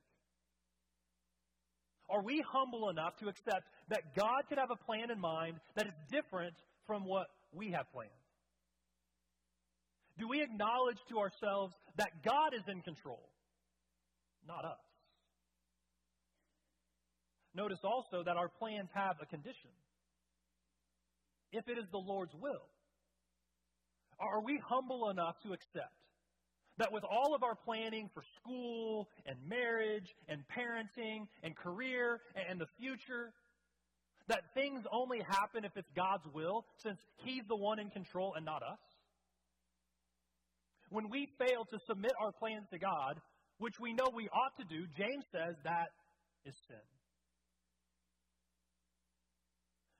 Are 2.09 2.23
we 2.23 2.43
humble 2.53 2.89
enough 2.89 3.17
to 3.17 3.27
accept 3.27 3.67
that 3.89 4.15
God 4.15 4.43
could 4.47 4.57
have 4.57 4.71
a 4.71 4.85
plan 4.85 5.11
in 5.11 5.19
mind 5.19 5.57
that 5.75 5.87
is 5.87 5.93
different 6.09 6.53
from 6.85 7.03
what 7.03 7.27
we 7.51 7.71
have 7.71 7.91
planned? 7.91 8.11
Do 10.17 10.27
we 10.27 10.41
acknowledge 10.41 10.97
to 11.09 11.19
ourselves 11.19 11.73
that 11.97 12.23
God 12.23 12.53
is 12.55 12.63
in 12.67 12.81
control, 12.81 13.29
not 14.47 14.63
us? 14.63 14.86
Notice 17.57 17.79
also 17.83 18.23
that 18.23 18.37
our 18.37 18.49
plans 18.49 18.89
have 18.93 19.15
a 19.19 19.25
condition. 19.25 19.71
If 21.51 21.67
it 21.67 21.79
is 21.79 21.85
the 21.91 21.97
Lord's 21.97 22.35
will, 22.39 22.69
are 24.19 24.43
we 24.43 24.61
humble 24.63 25.09
enough 25.09 25.35
to 25.41 25.53
accept 25.53 25.97
that 26.77 26.91
with 26.91 27.03
all 27.03 27.33
of 27.33 27.41
our 27.41 27.55
planning 27.55 28.11
for 28.13 28.21
school 28.39 29.09
and 29.25 29.35
marriage 29.49 30.13
and 30.29 30.43
parenting 30.55 31.25
and 31.41 31.55
career 31.55 32.19
and 32.47 32.61
the 32.61 32.67
future, 32.79 33.33
that 34.27 34.41
things 34.53 34.83
only 34.91 35.19
happen 35.27 35.65
if 35.65 35.71
it's 35.75 35.89
God's 35.95 36.27
will, 36.35 36.63
since 36.83 36.99
He's 37.25 37.43
the 37.47 37.55
one 37.55 37.79
in 37.79 37.89
control 37.89 38.33
and 38.35 38.45
not 38.45 38.61
us? 38.61 38.79
When 40.91 41.09
we 41.09 41.27
fail 41.39 41.65
to 41.71 41.79
submit 41.87 42.11
our 42.21 42.31
plans 42.33 42.67
to 42.71 42.77
God, 42.77 43.19
which 43.57 43.79
we 43.81 43.93
know 43.93 44.11
we 44.13 44.29
ought 44.29 44.55
to 44.57 44.65
do, 44.69 44.85
James 44.95 45.25
says 45.31 45.55
that 45.63 45.89
is 46.45 46.53
sin. 46.67 46.96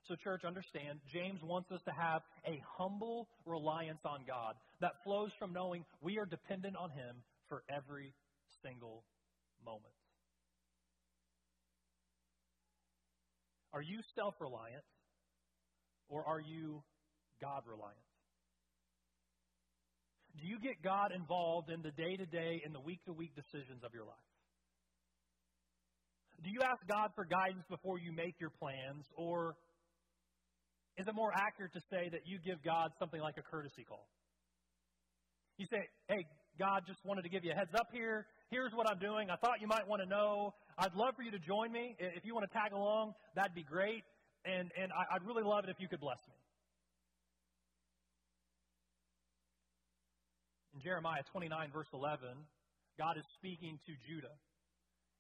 So, 0.08 0.16
church, 0.16 0.44
understand, 0.46 1.00
James 1.12 1.40
wants 1.44 1.70
us 1.72 1.82
to 1.84 1.92
have 1.92 2.22
a 2.46 2.62
humble 2.78 3.28
reliance 3.46 4.00
on 4.06 4.24
God 4.26 4.56
that 4.80 4.92
flows 5.04 5.32
from 5.38 5.52
knowing 5.52 5.84
we 6.02 6.18
are 6.18 6.26
dependent 6.26 6.78
on 6.78 6.92
Him 6.92 7.18
for 7.50 7.64
every 7.70 8.14
single 8.64 9.04
moment. 9.66 9.94
Are 13.74 13.82
you 13.82 14.00
self 14.16 14.36
reliant 14.40 14.84
or 16.08 16.26
are 16.26 16.40
you 16.40 16.82
God 17.42 17.64
reliant? 17.70 18.00
Do 20.40 20.48
you 20.48 20.58
get 20.60 20.82
God 20.84 21.12
involved 21.14 21.70
in 21.70 21.82
the 21.82 21.92
day 21.92 22.16
to 22.16 22.26
day 22.26 22.62
and 22.64 22.74
the 22.74 22.80
week 22.80 23.04
to 23.06 23.14
week 23.14 23.36
decisions 23.36 23.84
of 23.84 23.92
your 23.94 24.06
life? 24.06 24.28
Do 26.44 26.50
you 26.52 26.62
ask 26.62 26.80
God 26.88 27.10
for 27.16 27.26
guidance 27.26 27.66
before 27.70 27.98
you 27.98 28.14
make 28.14 28.40
your 28.40 28.52
plans, 28.52 29.06
or 29.18 29.58
is 30.98 31.08
it 31.08 31.14
more 31.14 31.32
accurate 31.34 31.74
to 31.74 31.82
say 31.92 32.10
that 32.10 32.26
you 32.26 32.40
give 32.44 32.64
God 32.66 32.90
something 32.98 33.22
like 33.22 33.38
a 33.38 33.46
courtesy 33.46 33.86
call? 33.88 34.10
You 35.58 35.68
say, 35.70 35.86
hey, 36.10 36.26
God, 36.58 36.84
just 36.88 37.00
wanted 37.06 37.22
to 37.22 37.30
give 37.30 37.46
you 37.46 37.52
a 37.52 37.56
heads 37.56 37.74
up 37.78 37.90
here. 37.94 38.26
Here's 38.50 38.74
what 38.74 38.90
I'm 38.90 38.98
doing. 38.98 39.30
I 39.30 39.36
thought 39.38 39.62
you 39.62 39.68
might 39.68 39.88
want 39.88 40.02
to 40.02 40.10
know. 40.10 40.54
I'd 40.78 40.96
love 40.96 41.14
for 41.16 41.22
you 41.22 41.32
to 41.32 41.40
join 41.40 41.72
me. 41.72 41.96
If 42.00 42.26
you 42.26 42.34
want 42.34 42.50
to 42.50 42.54
tag 42.54 42.74
along, 42.74 43.14
that'd 43.36 43.54
be 43.54 43.64
great. 43.64 44.04
And, 44.46 44.72
and 44.74 44.92
I'd 44.94 45.26
really 45.26 45.44
love 45.44 45.66
it 45.66 45.70
if 45.70 45.78
you 45.80 45.88
could 45.88 46.00
bless 46.00 46.18
me. 46.28 46.38
In 50.74 50.82
Jeremiah 50.82 51.22
29, 51.32 51.70
verse 51.74 51.90
11, 51.94 52.30
God 52.98 53.18
is 53.18 53.26
speaking 53.38 53.78
to 53.86 53.94
Judah. 54.10 54.34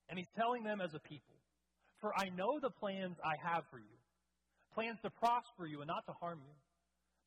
And 0.09 0.17
he's 0.17 0.29
telling 0.37 0.63
them 0.63 0.81
as 0.81 0.93
a 0.93 0.99
people, 0.99 1.37
For 2.01 2.13
I 2.17 2.29
know 2.29 2.59
the 2.61 2.69
plans 2.69 3.17
I 3.25 3.35
have 3.41 3.65
for 3.69 3.77
you 3.77 3.96
plans 4.77 5.01
to 5.01 5.09
prosper 5.09 5.65
you 5.65 5.81
and 5.81 5.89
not 5.89 6.05
to 6.05 6.13
harm 6.21 6.37
you, 6.45 6.53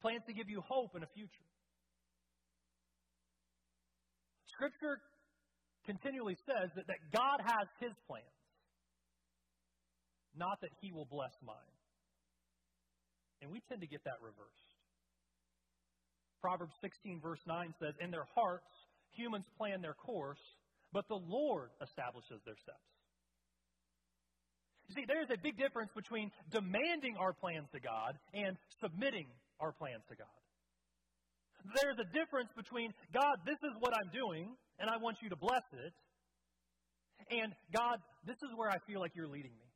plans 0.00 0.22
to 0.28 0.32
give 0.32 0.48
you 0.48 0.62
hope 0.62 0.94
and 0.94 1.02
a 1.02 1.10
future. 1.18 1.50
Scripture 4.54 5.02
continually 5.84 6.38
says 6.46 6.70
that, 6.76 6.86
that 6.86 7.02
God 7.10 7.42
has 7.42 7.66
his 7.80 7.90
plans, 8.06 8.38
not 10.36 10.60
that 10.62 10.70
he 10.80 10.92
will 10.92 11.08
bless 11.10 11.34
mine. 11.42 11.74
And 13.42 13.50
we 13.50 13.58
tend 13.66 13.80
to 13.80 13.88
get 13.88 14.04
that 14.04 14.22
reversed. 14.22 14.70
Proverbs 16.40 16.76
16, 16.80 17.18
verse 17.20 17.40
9 17.48 17.74
says, 17.80 17.94
In 17.98 18.12
their 18.12 18.28
hearts, 18.36 18.70
humans 19.10 19.46
plan 19.58 19.82
their 19.82 19.94
course, 19.94 20.40
but 20.92 21.08
the 21.08 21.18
Lord 21.18 21.70
establishes 21.82 22.38
their 22.46 22.56
steps. 22.62 22.99
You 24.90 25.03
see, 25.03 25.07
there's 25.07 25.31
a 25.31 25.38
big 25.38 25.57
difference 25.57 25.94
between 25.94 26.33
demanding 26.50 27.14
our 27.14 27.33
plans 27.33 27.70
to 27.70 27.79
God 27.79 28.18
and 28.35 28.59
submitting 28.83 29.26
our 29.61 29.70
plans 29.70 30.03
to 30.11 30.16
God. 30.18 30.26
There's 31.79 31.94
a 32.03 32.09
difference 32.11 32.50
between, 32.57 32.90
God, 33.14 33.38
this 33.46 33.62
is 33.62 33.70
what 33.79 33.94
I'm 33.94 34.11
doing, 34.11 34.50
and 34.81 34.90
I 34.90 34.96
want 34.96 35.22
you 35.22 35.31
to 35.31 35.37
bless 35.37 35.62
it, 35.79 35.94
and 37.31 37.55
God, 37.72 38.03
this 38.26 38.42
is 38.42 38.50
where 38.57 38.68
I 38.68 38.79
feel 38.88 38.98
like 38.98 39.12
you're 39.14 39.31
leading 39.31 39.53
me. 39.55 39.68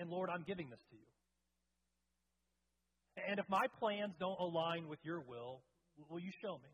And 0.00 0.08
Lord, 0.08 0.30
I'm 0.32 0.44
giving 0.46 0.70
this 0.70 0.80
to 0.88 0.96
you. 0.96 1.10
And 3.28 3.38
if 3.38 3.44
my 3.50 3.66
plans 3.78 4.14
don't 4.18 4.40
align 4.40 4.88
with 4.88 5.00
your 5.04 5.20
will, 5.20 5.60
will 6.08 6.20
you 6.20 6.32
show 6.40 6.54
me? 6.54 6.72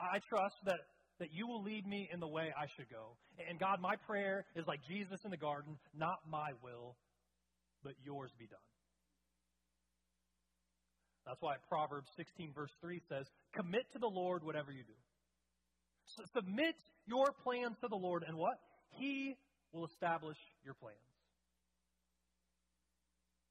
I 0.00 0.20
trust 0.30 0.56
that 0.64 0.80
that 1.18 1.28
you 1.32 1.46
will 1.46 1.62
lead 1.62 1.86
me 1.86 2.08
in 2.12 2.20
the 2.20 2.28
way 2.28 2.52
I 2.56 2.66
should 2.76 2.90
go. 2.90 3.16
And 3.48 3.58
God, 3.58 3.80
my 3.80 3.96
prayer 4.06 4.44
is 4.54 4.66
like 4.66 4.80
Jesus 4.88 5.20
in 5.24 5.30
the 5.30 5.36
garden, 5.36 5.76
not 5.96 6.18
my 6.30 6.50
will, 6.62 6.96
but 7.82 7.94
yours 8.04 8.30
be 8.38 8.46
done. 8.46 8.58
That's 11.26 11.42
why 11.42 11.56
Proverbs 11.68 12.08
16, 12.16 12.52
verse 12.54 12.70
3 12.80 13.00
says, 13.08 13.26
Commit 13.54 13.84
to 13.92 13.98
the 13.98 14.08
Lord 14.08 14.42
whatever 14.42 14.72
you 14.72 14.82
do. 14.82 14.96
Submit 16.32 16.74
your 17.06 17.32
plans 17.44 17.76
to 17.82 17.88
the 17.88 17.96
Lord, 17.96 18.24
and 18.26 18.36
what? 18.36 18.56
He 18.96 19.36
will 19.72 19.84
establish 19.86 20.38
your 20.64 20.74
plans. 20.74 20.96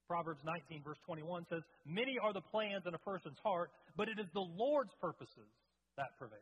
Proverbs 0.07 0.41
19, 0.43 0.81
verse 0.83 0.97
21 1.05 1.45
says, 1.49 1.61
Many 1.85 2.17
are 2.17 2.33
the 2.33 2.41
plans 2.41 2.83
in 2.87 2.95
a 2.95 2.97
person's 2.97 3.37
heart, 3.43 3.69
but 3.95 4.07
it 4.07 4.17
is 4.19 4.25
the 4.33 4.47
Lord's 4.57 4.93
purposes 4.99 5.51
that 5.97 6.17
prevail. 6.17 6.39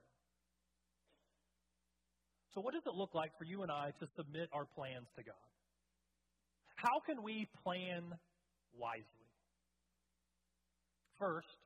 So, 2.56 2.62
what 2.62 2.74
does 2.74 2.88
it 2.88 2.96
look 2.96 3.14
like 3.14 3.38
for 3.38 3.44
you 3.44 3.64
and 3.64 3.72
I 3.72 3.92
to 4.00 4.08
submit 4.16 4.48
our 4.54 4.64
plans 4.64 5.08
to 5.18 5.24
God? 5.24 5.36
How 6.78 7.02
can 7.06 7.22
we 7.22 7.50
plan 7.64 8.02
wisely? 8.80 9.28
First, 11.20 11.60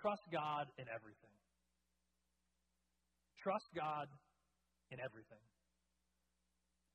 trust 0.00 0.22
God 0.32 0.66
in 0.78 0.86
everything. 0.92 1.30
Trust 3.40 3.66
God 3.74 4.08
in 4.90 4.98
everything. 4.98 5.38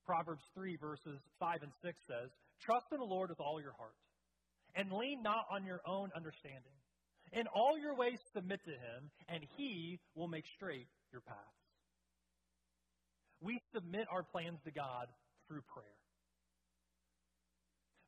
Proverbs 0.05 0.43
3, 0.53 0.75
verses 0.75 1.19
5 1.39 1.59
and 1.63 1.71
6 1.81 1.95
says, 2.05 2.31
Trust 2.59 2.87
in 2.91 2.99
the 2.99 3.05
Lord 3.05 3.29
with 3.29 3.39
all 3.39 3.61
your 3.61 3.75
heart, 3.79 3.95
and 4.75 4.91
lean 4.91 5.23
not 5.23 5.45
on 5.49 5.63
your 5.63 5.79
own 5.87 6.09
understanding. 6.13 6.75
In 7.31 7.47
all 7.47 7.77
your 7.77 7.95
ways 7.95 8.19
submit 8.33 8.59
to 8.65 8.71
him, 8.71 9.11
and 9.29 9.43
he 9.55 9.99
will 10.15 10.27
make 10.27 10.45
straight 10.55 10.87
your 11.11 11.21
path 11.21 11.56
we 13.41 13.59
submit 13.73 14.07
our 14.11 14.23
plans 14.23 14.59
to 14.65 14.71
God 14.71 15.07
through 15.47 15.61
prayer. 15.73 15.85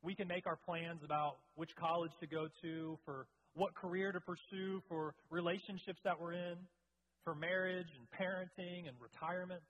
We 0.02 0.14
can 0.14 0.28
make 0.28 0.46
our 0.46 0.56
plans 0.56 1.00
about 1.04 1.36
which 1.56 1.70
college 1.78 2.12
to 2.20 2.26
go 2.26 2.48
to, 2.62 2.98
for 3.04 3.26
what 3.54 3.74
career 3.74 4.12
to 4.12 4.20
pursue, 4.20 4.82
for 4.88 5.14
relationships 5.30 6.00
that 6.04 6.18
we're 6.20 6.32
in, 6.32 6.56
for 7.24 7.34
marriage 7.34 7.88
and 7.96 8.06
parenting 8.18 8.88
and 8.88 8.96
retirement. 9.00 9.60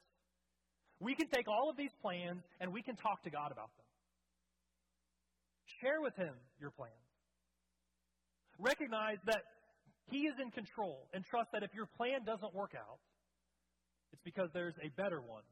We 1.01 1.15
can 1.15 1.29
take 1.29 1.49
all 1.49 1.69
of 1.69 1.77
these 1.77 1.91
plans 2.01 2.43
and 2.61 2.73
we 2.73 2.83
can 2.83 2.95
talk 2.97 3.23
to 3.25 3.31
God 3.31 3.51
about 3.53 3.71
them. 3.77 3.87
Share 5.81 6.01
with 6.01 6.15
Him 6.17 6.35
your 6.61 6.71
plans. 6.71 6.93
Recognize 8.59 9.19
that 9.27 9.43
He 10.11 10.27
is 10.27 10.35
in 10.41 10.51
control 10.51 11.09
and 11.15 11.25
trust 11.25 11.51
that 11.53 11.63
if 11.63 11.75
your 11.75 11.87
plan 11.97 12.25
doesn't 12.25 12.55
work 12.55 12.75
out, 12.77 12.99
it's 14.13 14.23
because 14.25 14.49
there's 14.53 14.75
a 14.83 14.91
better 15.01 15.21
one 15.21 15.45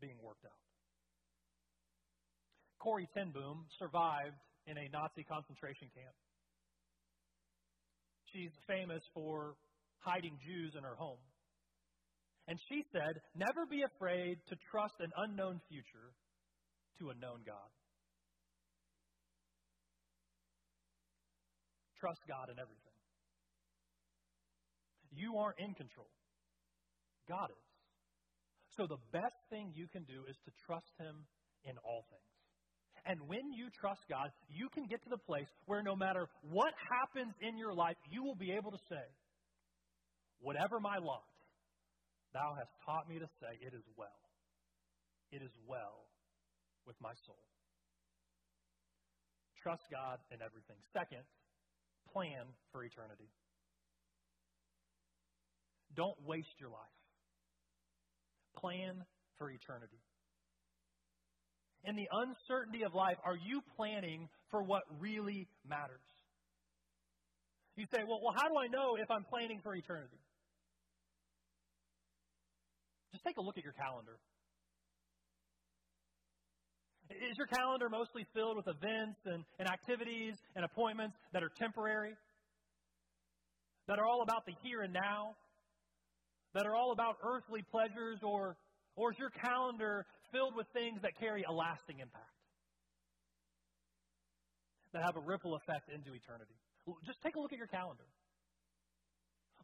being 0.00 0.16
worked 0.22 0.44
out. 0.44 0.60
Corrie 2.80 3.08
ten 3.14 3.30
Boom 3.30 3.66
survived 3.78 4.40
in 4.66 4.76
a 4.78 4.88
Nazi 4.88 5.24
concentration 5.24 5.88
camp. 5.94 6.16
She's 8.32 8.52
famous 8.66 9.02
for 9.12 9.54
hiding 9.98 10.38
Jews 10.46 10.72
in 10.76 10.84
her 10.84 10.96
home. 10.96 11.20
And 12.48 12.58
she 12.68 12.82
said, 12.92 13.20
Never 13.36 13.66
be 13.68 13.82
afraid 13.82 14.38
to 14.48 14.56
trust 14.70 14.94
an 15.00 15.10
unknown 15.16 15.60
future 15.68 16.14
to 16.98 17.10
a 17.10 17.14
known 17.14 17.44
God. 17.46 17.70
Trust 22.00 22.20
God 22.26 22.48
in 22.48 22.58
everything. 22.58 22.96
You 25.12 25.36
aren't 25.36 25.58
in 25.58 25.74
control, 25.74 26.08
God 27.28 27.50
is. 27.50 27.69
So 28.76 28.86
the 28.86 29.00
best 29.12 29.36
thing 29.50 29.72
you 29.74 29.86
can 29.88 30.04
do 30.04 30.24
is 30.28 30.36
to 30.44 30.50
trust 30.66 30.90
Him 30.98 31.26
in 31.64 31.74
all 31.84 32.04
things. 32.10 32.30
And 33.06 33.18
when 33.28 33.52
you 33.52 33.68
trust 33.80 34.00
God, 34.08 34.30
you 34.48 34.68
can 34.74 34.86
get 34.86 35.02
to 35.04 35.10
the 35.10 35.18
place 35.18 35.48
where 35.66 35.82
no 35.82 35.96
matter 35.96 36.28
what 36.50 36.72
happens 36.88 37.34
in 37.40 37.56
your 37.56 37.72
life, 37.74 37.96
you 38.10 38.22
will 38.22 38.36
be 38.36 38.52
able 38.52 38.70
to 38.70 38.82
say, 38.88 39.02
Whatever 40.40 40.80
my 40.80 40.96
lot, 40.96 41.28
thou 42.32 42.56
hast 42.56 42.72
taught 42.86 43.08
me 43.08 43.18
to 43.18 43.28
say, 43.40 43.60
it 43.60 43.74
is 43.74 43.84
well. 43.96 44.08
it 45.30 45.42
is 45.42 45.52
well 45.68 46.08
with 46.86 46.96
my 47.00 47.12
soul. 47.26 47.44
Trust 49.62 49.84
God 49.92 50.18
in 50.32 50.40
everything. 50.40 50.76
Second, 50.92 51.22
plan 52.12 52.48
for 52.72 52.82
eternity. 52.82 53.28
Don't 55.94 56.16
waste 56.24 56.56
your 56.58 56.70
life. 56.70 56.99
Plan 58.56 59.04
for 59.38 59.50
eternity. 59.50 60.00
In 61.84 61.96
the 61.96 62.08
uncertainty 62.12 62.84
of 62.84 62.94
life, 62.94 63.16
are 63.24 63.36
you 63.36 63.62
planning 63.76 64.28
for 64.50 64.62
what 64.62 64.82
really 65.00 65.48
matters? 65.66 66.04
You 67.76 67.86
say, 67.94 68.04
well, 68.06 68.20
well, 68.22 68.34
how 68.36 68.48
do 68.48 68.58
I 68.58 68.66
know 68.66 68.96
if 69.00 69.10
I'm 69.10 69.24
planning 69.24 69.60
for 69.62 69.74
eternity? 69.74 70.20
Just 73.12 73.24
take 73.24 73.38
a 73.38 73.40
look 73.40 73.56
at 73.56 73.64
your 73.64 73.72
calendar. 73.72 74.18
Is 77.10 77.36
your 77.38 77.46
calendar 77.48 77.88
mostly 77.88 78.26
filled 78.34 78.56
with 78.56 78.68
events 78.68 79.18
and, 79.24 79.42
and 79.58 79.68
activities 79.68 80.34
and 80.54 80.64
appointments 80.64 81.16
that 81.32 81.42
are 81.42 81.50
temporary? 81.58 82.14
That 83.88 83.98
are 83.98 84.06
all 84.06 84.22
about 84.22 84.46
the 84.46 84.52
here 84.62 84.82
and 84.82 84.92
now? 84.92 85.34
That 86.54 86.66
are 86.66 86.74
all 86.74 86.92
about 86.92 87.18
earthly 87.22 87.62
pleasures? 87.70 88.18
Or, 88.22 88.56
or 88.96 89.12
is 89.12 89.18
your 89.18 89.30
calendar 89.30 90.06
filled 90.32 90.56
with 90.56 90.66
things 90.72 91.00
that 91.02 91.18
carry 91.18 91.44
a 91.48 91.52
lasting 91.52 92.00
impact? 92.00 92.24
That 94.92 95.02
have 95.04 95.16
a 95.16 95.20
ripple 95.20 95.54
effect 95.54 95.90
into 95.90 96.10
eternity? 96.14 96.54
Just 97.06 97.22
take 97.22 97.36
a 97.36 97.40
look 97.40 97.52
at 97.52 97.58
your 97.58 97.68
calendar. 97.68 98.06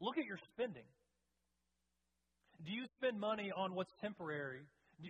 Look 0.01 0.19
at 0.19 0.25
your 0.25 0.39
spending. 0.53 0.87
Do 2.65 2.73
you 2.73 2.85
spend 2.99 3.19
money 3.19 3.51
on 3.55 3.75
what's 3.75 3.93
temporary 4.01 4.63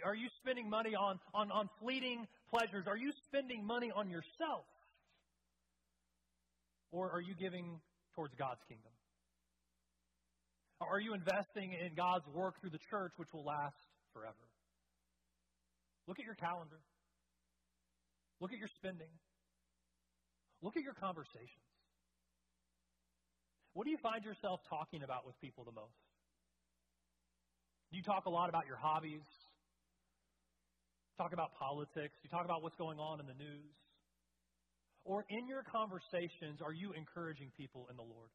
are 0.05 0.15
you 0.15 0.29
spending 0.43 0.69
money 0.69 0.95
on, 0.95 1.19
on, 1.33 1.51
on 1.51 1.69
fleeting 1.81 2.27
pleasures? 2.51 2.87
Are 2.87 2.97
you 2.97 3.13
spending 3.29 3.65
money 3.65 3.93
on 3.95 4.11
yourself? 4.11 4.67
Or 6.91 7.11
are 7.11 7.21
you 7.21 7.35
giving 7.39 7.81
towards 8.15 8.35
God's 8.35 8.61
kingdom? 8.69 8.91
Are 10.81 11.01
you 11.01 11.15
investing 11.15 11.73
in 11.73 11.95
God's 11.97 12.27
work 12.35 12.61
through 12.61 12.71
the 12.71 12.83
church, 12.91 13.13
which 13.17 13.33
will 13.33 13.45
last 13.45 13.77
forever? 14.13 14.47
Look 16.07 16.19
at 16.19 16.25
your 16.25 16.37
calendar. 16.37 16.81
Look 18.41 18.53
at 18.53 18.59
your 18.59 18.69
spending. 18.77 19.11
Look 20.61 20.77
at 20.77 20.83
your 20.83 20.95
conversations. 20.95 21.65
What 23.73 23.85
do 23.85 23.91
you 23.91 23.99
find 24.03 24.25
yourself 24.25 24.61
talking 24.69 25.03
about 25.03 25.27
with 25.27 25.39
people 25.41 25.65
the 25.65 25.73
most? 25.73 26.01
Do 27.91 27.97
you 27.97 28.03
talk 28.03 28.27
a 28.27 28.31
lot 28.31 28.49
about 28.49 28.67
your 28.67 28.77
hobbies, 28.77 29.25
talk 31.17 31.33
about 31.33 31.53
politics? 31.59 32.17
You 32.23 32.31
talk 32.31 32.45
about 32.45 32.63
what's 32.63 32.77
going 32.77 32.99
on 32.99 33.21
in 33.21 33.27
the 33.27 33.37
news? 33.37 33.73
Or 35.05 35.25
in 35.29 35.47
your 35.47 35.63
conversations, 35.63 36.61
are 36.65 36.73
you 36.73 36.93
encouraging 36.93 37.53
people 37.57 37.87
in 37.91 37.97
the 37.97 38.03
Lord? 38.03 38.31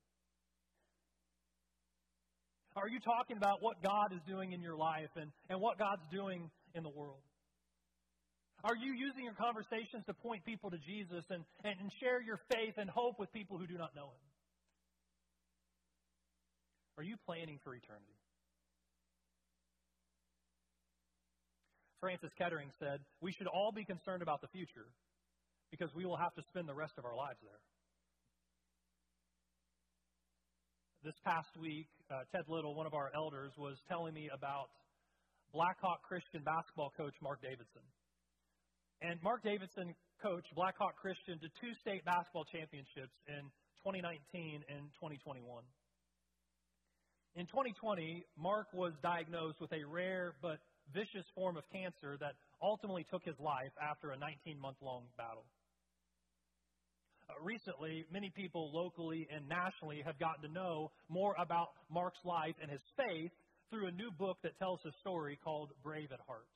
Are 2.75 2.87
you 2.87 2.99
talking 2.99 3.35
about 3.35 3.61
what 3.61 3.83
God 3.83 4.13
is 4.13 4.21
doing 4.27 4.53
in 4.53 4.61
your 4.61 4.75
life 4.75 5.11
and, 5.15 5.31
and 5.49 5.59
what 5.59 5.77
God's 5.77 6.03
doing 6.11 6.49
in 6.73 6.83
the 6.83 6.89
world? 6.89 7.19
Are 8.63 8.75
you 8.75 8.93
using 8.93 9.25
your 9.25 9.33
conversations 9.33 10.05
to 10.05 10.13
point 10.13 10.45
people 10.45 10.69
to 10.69 10.77
Jesus 10.77 11.25
and, 11.29 11.43
and, 11.63 11.75
and 11.81 11.91
share 11.99 12.21
your 12.21 12.39
faith 12.53 12.75
and 12.77 12.89
hope 12.89 13.19
with 13.19 13.33
people 13.33 13.57
who 13.57 13.67
do 13.67 13.77
not 13.77 13.95
know 13.95 14.13
Him? 14.13 14.23
Are 16.97 17.03
you 17.03 17.15
planning 17.25 17.59
for 17.63 17.73
eternity? 17.73 18.15
Francis 21.99 22.31
Kettering 22.37 22.69
said, 22.79 22.99
we 23.21 23.31
should 23.31 23.47
all 23.47 23.71
be 23.71 23.83
concerned 23.83 24.21
about 24.21 24.41
the 24.41 24.47
future 24.47 24.87
because 25.71 25.89
we 25.95 26.05
will 26.05 26.17
have 26.17 26.33
to 26.35 26.41
spend 26.49 26.67
the 26.67 26.73
rest 26.73 26.93
of 26.97 27.05
our 27.05 27.15
lives 27.15 27.39
there. 27.41 27.59
This 31.03 31.17
past 31.25 31.49
week, 31.57 31.89
uh, 32.13 32.29
Ted 32.29 32.45
Little, 32.45 32.77
one 32.77 32.85
of 32.85 32.93
our 32.93 33.09
elders, 33.17 33.49
was 33.57 33.73
telling 33.89 34.13
me 34.13 34.29
about 34.29 34.69
Blackhawk 35.49 36.05
Christian 36.05 36.45
basketball 36.45 36.93
coach 36.95 37.17
Marc 37.25 37.41
Davidson. 37.41 37.81
And 39.01 39.17
Marc 39.23 39.41
Davidson 39.41 39.95
coached 40.21 40.53
Blackhawk 40.53 40.93
Christian 41.01 41.41
to 41.41 41.49
two 41.57 41.73
state 41.81 42.05
basketball 42.05 42.45
championships 42.53 43.17
in 43.25 43.49
2019 43.81 44.61
and 44.69 44.93
2021. 45.01 45.41
In 47.33 47.49
2020, 47.49 48.21
Marc 48.37 48.69
was 48.69 48.93
diagnosed 49.01 49.57
with 49.57 49.73
a 49.73 49.81
rare 49.81 50.37
but 50.37 50.61
vicious 50.93 51.25
form 51.33 51.57
of 51.57 51.65
cancer 51.73 52.13
that 52.21 52.37
ultimately 52.61 53.09
took 53.09 53.25
his 53.25 53.39
life 53.41 53.73
after 53.81 54.13
a 54.13 54.17
19 54.21 54.53
month 54.61 54.77
long 54.85 55.09
battle. 55.17 55.49
Recently, 57.41 58.05
many 58.11 58.31
people 58.35 58.71
locally 58.73 59.27
and 59.33 59.47
nationally 59.47 60.01
have 60.05 60.19
gotten 60.19 60.43
to 60.43 60.51
know 60.51 60.91
more 61.09 61.35
about 61.39 61.69
Marc's 61.89 62.23
life 62.25 62.55
and 62.61 62.69
his 62.69 62.81
faith 62.97 63.31
through 63.69 63.87
a 63.87 63.91
new 63.91 64.11
book 64.11 64.37
that 64.43 64.57
tells 64.59 64.79
his 64.83 64.93
story 64.99 65.39
called 65.43 65.71
Brave 65.83 66.11
at 66.11 66.19
Heart. 66.27 66.47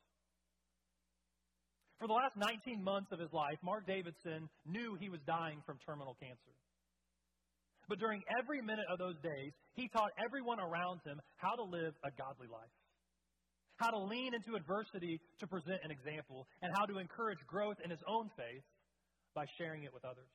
For 1.99 2.07
the 2.07 2.13
last 2.13 2.35
19 2.35 2.83
months 2.83 3.11
of 3.11 3.19
his 3.19 3.31
life, 3.31 3.57
Marc 3.63 3.87
Davidson 3.87 4.49
knew 4.65 4.97
he 4.99 5.09
was 5.09 5.21
dying 5.25 5.63
from 5.65 5.79
terminal 5.85 6.15
cancer. 6.19 6.53
But 7.87 7.99
during 7.99 8.21
every 8.37 8.61
minute 8.61 8.85
of 8.91 8.99
those 8.99 9.15
days, 9.23 9.53
he 9.73 9.87
taught 9.87 10.11
everyone 10.19 10.59
around 10.59 10.99
him 11.05 11.21
how 11.37 11.55
to 11.55 11.63
live 11.63 11.93
a 12.03 12.11
godly 12.17 12.47
life 12.51 12.73
how 13.77 13.89
to 13.91 13.99
lean 13.99 14.33
into 14.33 14.55
adversity 14.55 15.19
to 15.39 15.47
present 15.47 15.79
an 15.83 15.91
example, 15.91 16.47
and 16.61 16.71
how 16.77 16.85
to 16.85 16.97
encourage 16.97 17.39
growth 17.47 17.75
in 17.83 17.89
his 17.89 17.99
own 18.07 18.29
faith 18.37 18.63
by 19.33 19.45
sharing 19.57 19.83
it 19.83 19.93
with 19.93 20.05
others. 20.05 20.31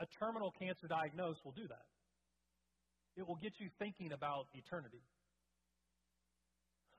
A 0.00 0.06
terminal 0.20 0.52
cancer 0.58 0.86
diagnosis 0.86 1.42
will 1.44 1.52
do 1.52 1.66
that. 1.68 1.86
It 3.16 3.26
will 3.26 3.36
get 3.36 3.52
you 3.58 3.68
thinking 3.78 4.12
about 4.12 4.46
eternity. 4.52 5.00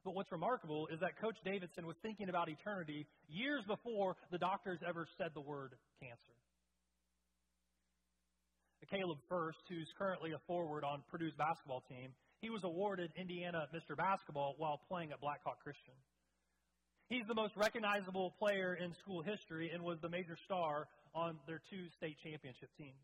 But 0.04 0.16
what's 0.16 0.32
remarkable 0.32 0.88
is 0.88 1.00
that 1.02 1.20
Coach 1.20 1.38
Davidson 1.44 1.86
was 1.86 1.96
thinking 2.02 2.30
about 2.30 2.50
eternity 2.50 3.06
years 3.28 3.64
before 3.68 4.16
the 4.32 4.38
doctors 4.38 4.80
ever 4.88 5.08
said 5.18 5.32
the 5.34 5.42
word 5.42 5.74
cancer. 6.02 6.38
Caleb 8.90 9.18
Furst, 9.28 9.60
who's 9.68 9.88
currently 9.98 10.32
a 10.32 10.40
forward 10.48 10.84
on 10.84 11.04
Purdue's 11.12 11.34
basketball 11.38 11.84
team, 11.90 12.12
he 12.40 12.50
was 12.50 12.64
awarded 12.64 13.12
Indiana 13.18 13.68
Mr. 13.76 13.98
Basketball 13.98 14.56
while 14.58 14.80
playing 14.88 15.12
at 15.12 15.20
Blackhawk 15.20 15.62
Christian. 15.64 15.94
He's 17.10 17.26
the 17.28 17.36
most 17.36 17.56
recognizable 17.56 18.34
player 18.40 18.76
in 18.76 18.94
school 19.04 19.22
history 19.22 19.72
and 19.74 19.84
was 19.84 20.00
the 20.02 20.10
major 20.10 20.38
star 20.46 20.88
on 21.14 21.38
their 21.48 21.62
two 21.70 21.88
state 21.98 22.18
championship 22.24 22.70
teams. 22.78 23.04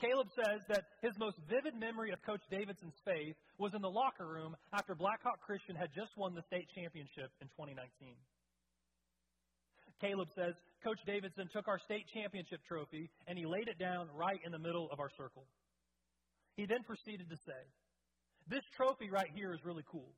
Caleb 0.00 0.28
says 0.34 0.60
that 0.68 0.84
his 1.02 1.16
most 1.18 1.38
vivid 1.48 1.78
memory 1.78 2.10
of 2.10 2.20
Coach 2.22 2.42
Davidson's 2.50 2.98
faith 3.04 3.36
was 3.58 3.74
in 3.74 3.82
the 3.82 3.88
locker 3.90 4.26
room 4.26 4.56
after 4.72 4.94
Blackhawk 4.94 5.40
Christian 5.40 5.76
had 5.76 5.94
just 5.94 6.10
won 6.16 6.34
the 6.34 6.42
state 6.42 6.66
championship 6.74 7.30
in 7.40 7.46
2019. 7.54 8.16
Caleb 10.00 10.28
says, 10.34 10.54
Coach 10.82 10.98
Davidson 11.06 11.48
took 11.52 11.68
our 11.68 11.78
state 11.78 12.04
championship 12.12 12.60
trophy 12.66 13.08
and 13.26 13.38
he 13.38 13.46
laid 13.46 13.68
it 13.68 13.78
down 13.78 14.08
right 14.14 14.40
in 14.44 14.52
the 14.52 14.58
middle 14.58 14.90
of 14.90 15.00
our 15.00 15.10
circle. 15.16 15.46
He 16.56 16.66
then 16.66 16.82
proceeded 16.82 17.30
to 17.30 17.36
say, 17.46 17.62
This 18.48 18.64
trophy 18.76 19.10
right 19.10 19.30
here 19.34 19.54
is 19.54 19.64
really 19.64 19.84
cool. 19.90 20.12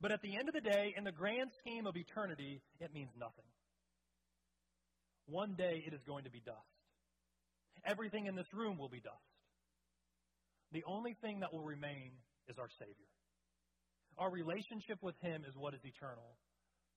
But 0.00 0.12
at 0.12 0.20
the 0.22 0.36
end 0.36 0.48
of 0.48 0.54
the 0.54 0.60
day, 0.60 0.94
in 0.96 1.04
the 1.04 1.12
grand 1.12 1.50
scheme 1.58 1.86
of 1.86 1.96
eternity, 1.96 2.60
it 2.80 2.92
means 2.92 3.10
nothing. 3.18 3.46
One 5.26 5.54
day 5.54 5.82
it 5.86 5.94
is 5.94 6.00
going 6.06 6.24
to 6.24 6.30
be 6.30 6.40
dust. 6.44 6.58
Everything 7.86 8.26
in 8.26 8.36
this 8.36 8.46
room 8.52 8.78
will 8.78 8.88
be 8.88 9.00
dust. 9.00 9.16
The 10.72 10.84
only 10.86 11.16
thing 11.20 11.40
that 11.40 11.52
will 11.52 11.64
remain 11.64 12.12
is 12.48 12.58
our 12.58 12.68
Savior. 12.78 13.10
Our 14.18 14.30
relationship 14.30 14.98
with 15.02 15.14
Him 15.20 15.44
is 15.48 15.54
what 15.56 15.74
is 15.74 15.80
eternal 15.84 16.36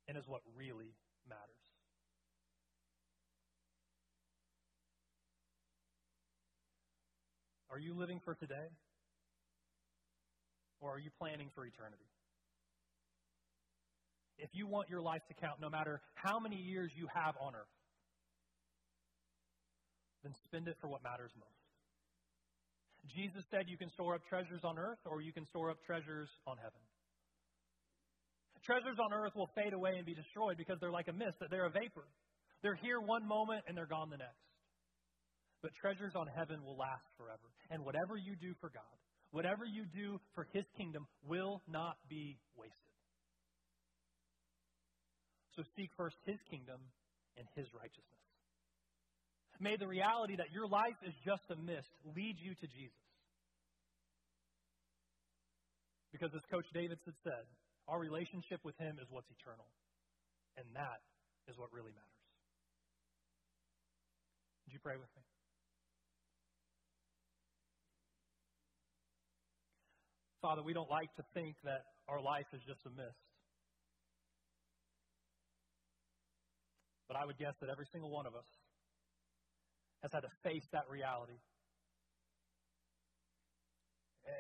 and 0.08 0.18
is 0.18 0.24
what 0.28 0.42
really 0.56 0.94
matters. 1.28 1.66
Are 7.72 7.80
you 7.80 7.94
living 7.94 8.22
for 8.24 8.36
today? 8.36 8.70
Or 10.80 10.96
are 10.96 11.00
you 11.00 11.10
planning 11.20 11.50
for 11.56 11.66
eternity? 11.66 12.08
If 14.38 14.50
you 14.54 14.68
want 14.68 14.90
your 14.90 15.02
life 15.02 15.22
to 15.28 15.34
count, 15.34 15.60
no 15.60 15.70
matter 15.70 16.02
how 16.14 16.40
many 16.40 16.58
years 16.58 16.92
you 16.96 17.08
have 17.14 17.36
on 17.42 17.56
earth, 17.56 17.76
then 20.26 20.34
spend 20.46 20.68
it 20.68 20.76
for 20.82 20.90
what 20.90 21.04
matters 21.04 21.32
most. 21.38 21.62
Jesus 23.14 23.46
said 23.54 23.70
you 23.70 23.78
can 23.78 23.90
store 23.94 24.16
up 24.16 24.26
treasures 24.26 24.66
on 24.66 24.78
earth 24.82 25.00
or 25.06 25.22
you 25.22 25.32
can 25.32 25.46
store 25.46 25.70
up 25.70 25.78
treasures 25.86 26.28
on 26.48 26.58
heaven. 26.58 26.82
Treasures 28.66 28.98
on 28.98 29.14
earth 29.14 29.38
will 29.38 29.50
fade 29.54 29.74
away 29.74 29.94
and 29.96 30.06
be 30.06 30.18
destroyed 30.18 30.58
because 30.58 30.82
they're 30.82 30.92
like 30.92 31.08
a 31.08 31.14
mist, 31.14 31.38
that 31.40 31.54
they're 31.54 31.70
a 31.70 31.72
vapor. 31.72 32.10
They're 32.66 32.82
here 32.82 33.00
one 33.00 33.28
moment 33.28 33.62
and 33.70 33.78
they're 33.78 33.86
gone 33.86 34.10
the 34.10 34.18
next. 34.18 34.42
But 35.62 35.78
treasures 35.78 36.18
on 36.18 36.26
heaven 36.26 36.66
will 36.66 36.76
last 36.76 37.06
forever. 37.16 37.54
And 37.70 37.86
whatever 37.86 38.18
you 38.18 38.34
do 38.36 38.58
for 38.60 38.74
God, 38.74 38.98
Whatever 39.36 39.66
you 39.66 39.84
do 39.84 40.20
for 40.34 40.48
his 40.54 40.64
kingdom 40.78 41.08
will 41.28 41.62
not 41.68 41.98
be 42.08 42.40
wasted. 42.56 42.96
So 45.58 45.64
seek 45.76 45.90
first 45.98 46.16
his 46.26 46.40
kingdom 46.50 46.80
and 47.36 47.46
his 47.54 47.68
righteousness. 47.76 48.25
May 49.60 49.78
the 49.78 49.88
reality 49.88 50.36
that 50.36 50.52
your 50.52 50.68
life 50.68 51.00
is 51.06 51.14
just 51.24 51.44
a 51.50 51.56
mist 51.56 51.90
lead 52.16 52.36
you 52.40 52.54
to 52.56 52.68
Jesus. 52.68 53.06
Because 56.12 56.32
as 56.36 56.44
Coach 56.52 56.68
Davidson 56.74 57.14
said, 57.24 57.44
our 57.88 58.00
relationship 58.00 58.60
with 58.64 58.76
him 58.80 58.98
is 59.02 59.08
what's 59.12 59.28
eternal. 59.40 59.68
And 60.58 60.66
that 60.74 61.04
is 61.48 61.58
what 61.58 61.72
really 61.72 61.92
matters. 61.92 62.24
Would 64.66 64.74
you 64.74 64.80
pray 64.80 64.96
with 64.96 65.12
me? 65.16 65.24
Father, 70.42 70.64
we 70.64 70.74
don't 70.74 70.90
like 70.90 71.14
to 71.18 71.24
think 71.34 71.56
that 71.64 71.84
our 72.08 72.22
life 72.22 72.46
is 72.54 72.62
just 72.68 72.80
a 72.86 72.94
mist. 72.94 73.18
But 77.08 77.18
I 77.18 77.26
would 77.26 77.38
guess 77.38 77.54
that 77.62 77.70
every 77.70 77.86
single 77.92 78.10
one 78.10 78.26
of 78.26 78.34
us 78.34 78.46
has 80.02 80.12
had 80.12 80.22
to 80.22 80.32
face 80.44 80.66
that 80.72 80.90
reality. 80.90 81.40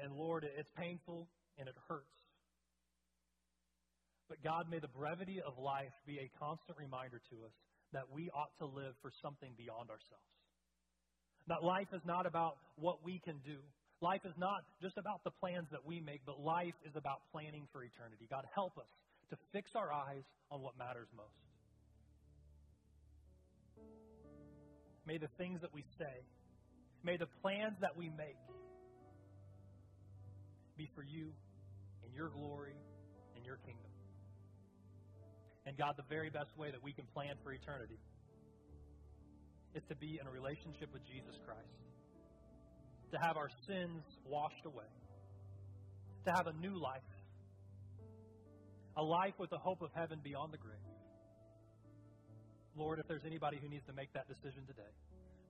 And 0.03 0.13
Lord, 0.13 0.45
it's 0.45 0.69
painful 0.77 1.27
and 1.57 1.67
it 1.67 1.75
hurts. 1.87 2.17
But 4.27 4.41
God, 4.43 4.65
may 4.69 4.79
the 4.79 4.89
brevity 4.89 5.41
of 5.45 5.57
life 5.57 5.93
be 6.05 6.17
a 6.17 6.31
constant 6.39 6.77
reminder 6.77 7.21
to 7.29 7.35
us 7.45 7.53
that 7.93 8.09
we 8.11 8.29
ought 8.33 8.57
to 8.57 8.65
live 8.65 8.97
for 9.01 9.11
something 9.21 9.53
beyond 9.57 9.89
ourselves. 9.89 10.33
That 11.47 11.61
life 11.61 11.87
is 11.93 12.01
not 12.05 12.25
about 12.25 12.57
what 12.75 13.05
we 13.05 13.21
can 13.23 13.37
do. 13.45 13.61
Life 14.01 14.25
is 14.25 14.33
not 14.37 14.65
just 14.81 14.97
about 14.97 15.23
the 15.23 15.31
plans 15.31 15.69
that 15.71 15.85
we 15.85 16.01
make, 16.01 16.25
but 16.25 16.41
life 16.41 16.73
is 16.83 16.95
about 16.95 17.21
planning 17.31 17.67
for 17.71 17.83
eternity. 17.83 18.25
God, 18.29 18.43
help 18.53 18.77
us 18.77 18.89
to 19.29 19.37
fix 19.53 19.71
our 19.75 19.93
eyes 19.93 20.25
on 20.49 20.61
what 20.61 20.77
matters 20.77 21.07
most. 21.15 21.44
May 25.05 25.17
the 25.17 25.29
things 25.37 25.61
that 25.61 25.73
we 25.73 25.83
say, 25.99 26.25
may 27.03 27.17
the 27.17 27.27
plans 27.41 27.77
that 27.81 27.95
we 27.95 28.09
make 28.09 28.37
be 30.77 30.89
for 30.95 31.03
you 31.03 31.31
in 32.05 32.13
your 32.13 32.29
glory 32.29 32.75
and 33.35 33.45
your 33.45 33.57
kingdom. 33.57 33.91
And 35.65 35.77
God, 35.77 35.93
the 35.97 36.03
very 36.09 36.29
best 36.29 36.55
way 36.57 36.71
that 36.71 36.83
we 36.83 36.93
can 36.93 37.05
plan 37.13 37.35
for 37.43 37.51
eternity 37.51 37.99
is 39.73 39.83
to 39.89 39.95
be 39.95 40.19
in 40.21 40.27
a 40.27 40.31
relationship 40.31 40.91
with 40.93 41.03
Jesus 41.05 41.35
Christ, 41.45 41.81
to 43.11 43.17
have 43.21 43.37
our 43.37 43.49
sins 43.67 44.03
washed 44.25 44.65
away, 44.65 44.89
to 46.25 46.31
have 46.31 46.47
a 46.47 46.53
new 46.53 46.79
life, 46.79 47.01
a 48.97 49.03
life 49.03 49.33
with 49.37 49.49
the 49.49 49.57
hope 49.57 49.81
of 49.81 49.89
heaven 49.93 50.19
beyond 50.23 50.53
the 50.53 50.57
grave. 50.57 50.84
Lord, 52.75 52.99
if 52.99 53.07
there's 53.07 53.25
anybody 53.25 53.57
who 53.61 53.69
needs 53.69 53.85
to 53.85 53.93
make 53.93 54.11
that 54.13 54.27
decision 54.27 54.65
today, 54.67 54.91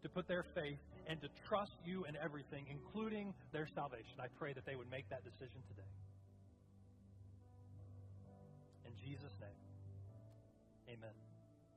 to 0.03 0.09
put 0.09 0.27
their 0.27 0.45
faith 0.53 0.77
and 1.07 1.19
to 1.21 1.27
trust 1.49 1.73
you 1.83 2.05
in 2.05 2.15
everything, 2.21 2.65
including 2.69 3.33
their 3.51 3.67
salvation, 3.73 4.21
I 4.21 4.27
pray 4.37 4.53
that 4.53 4.65
they 4.65 4.75
would 4.75 4.89
make 4.89 5.09
that 5.09 5.23
decision 5.23 5.61
today. 5.67 5.89
In 8.85 8.93
Jesus' 9.01 9.33
name, 9.41 10.97
amen. 10.97 11.24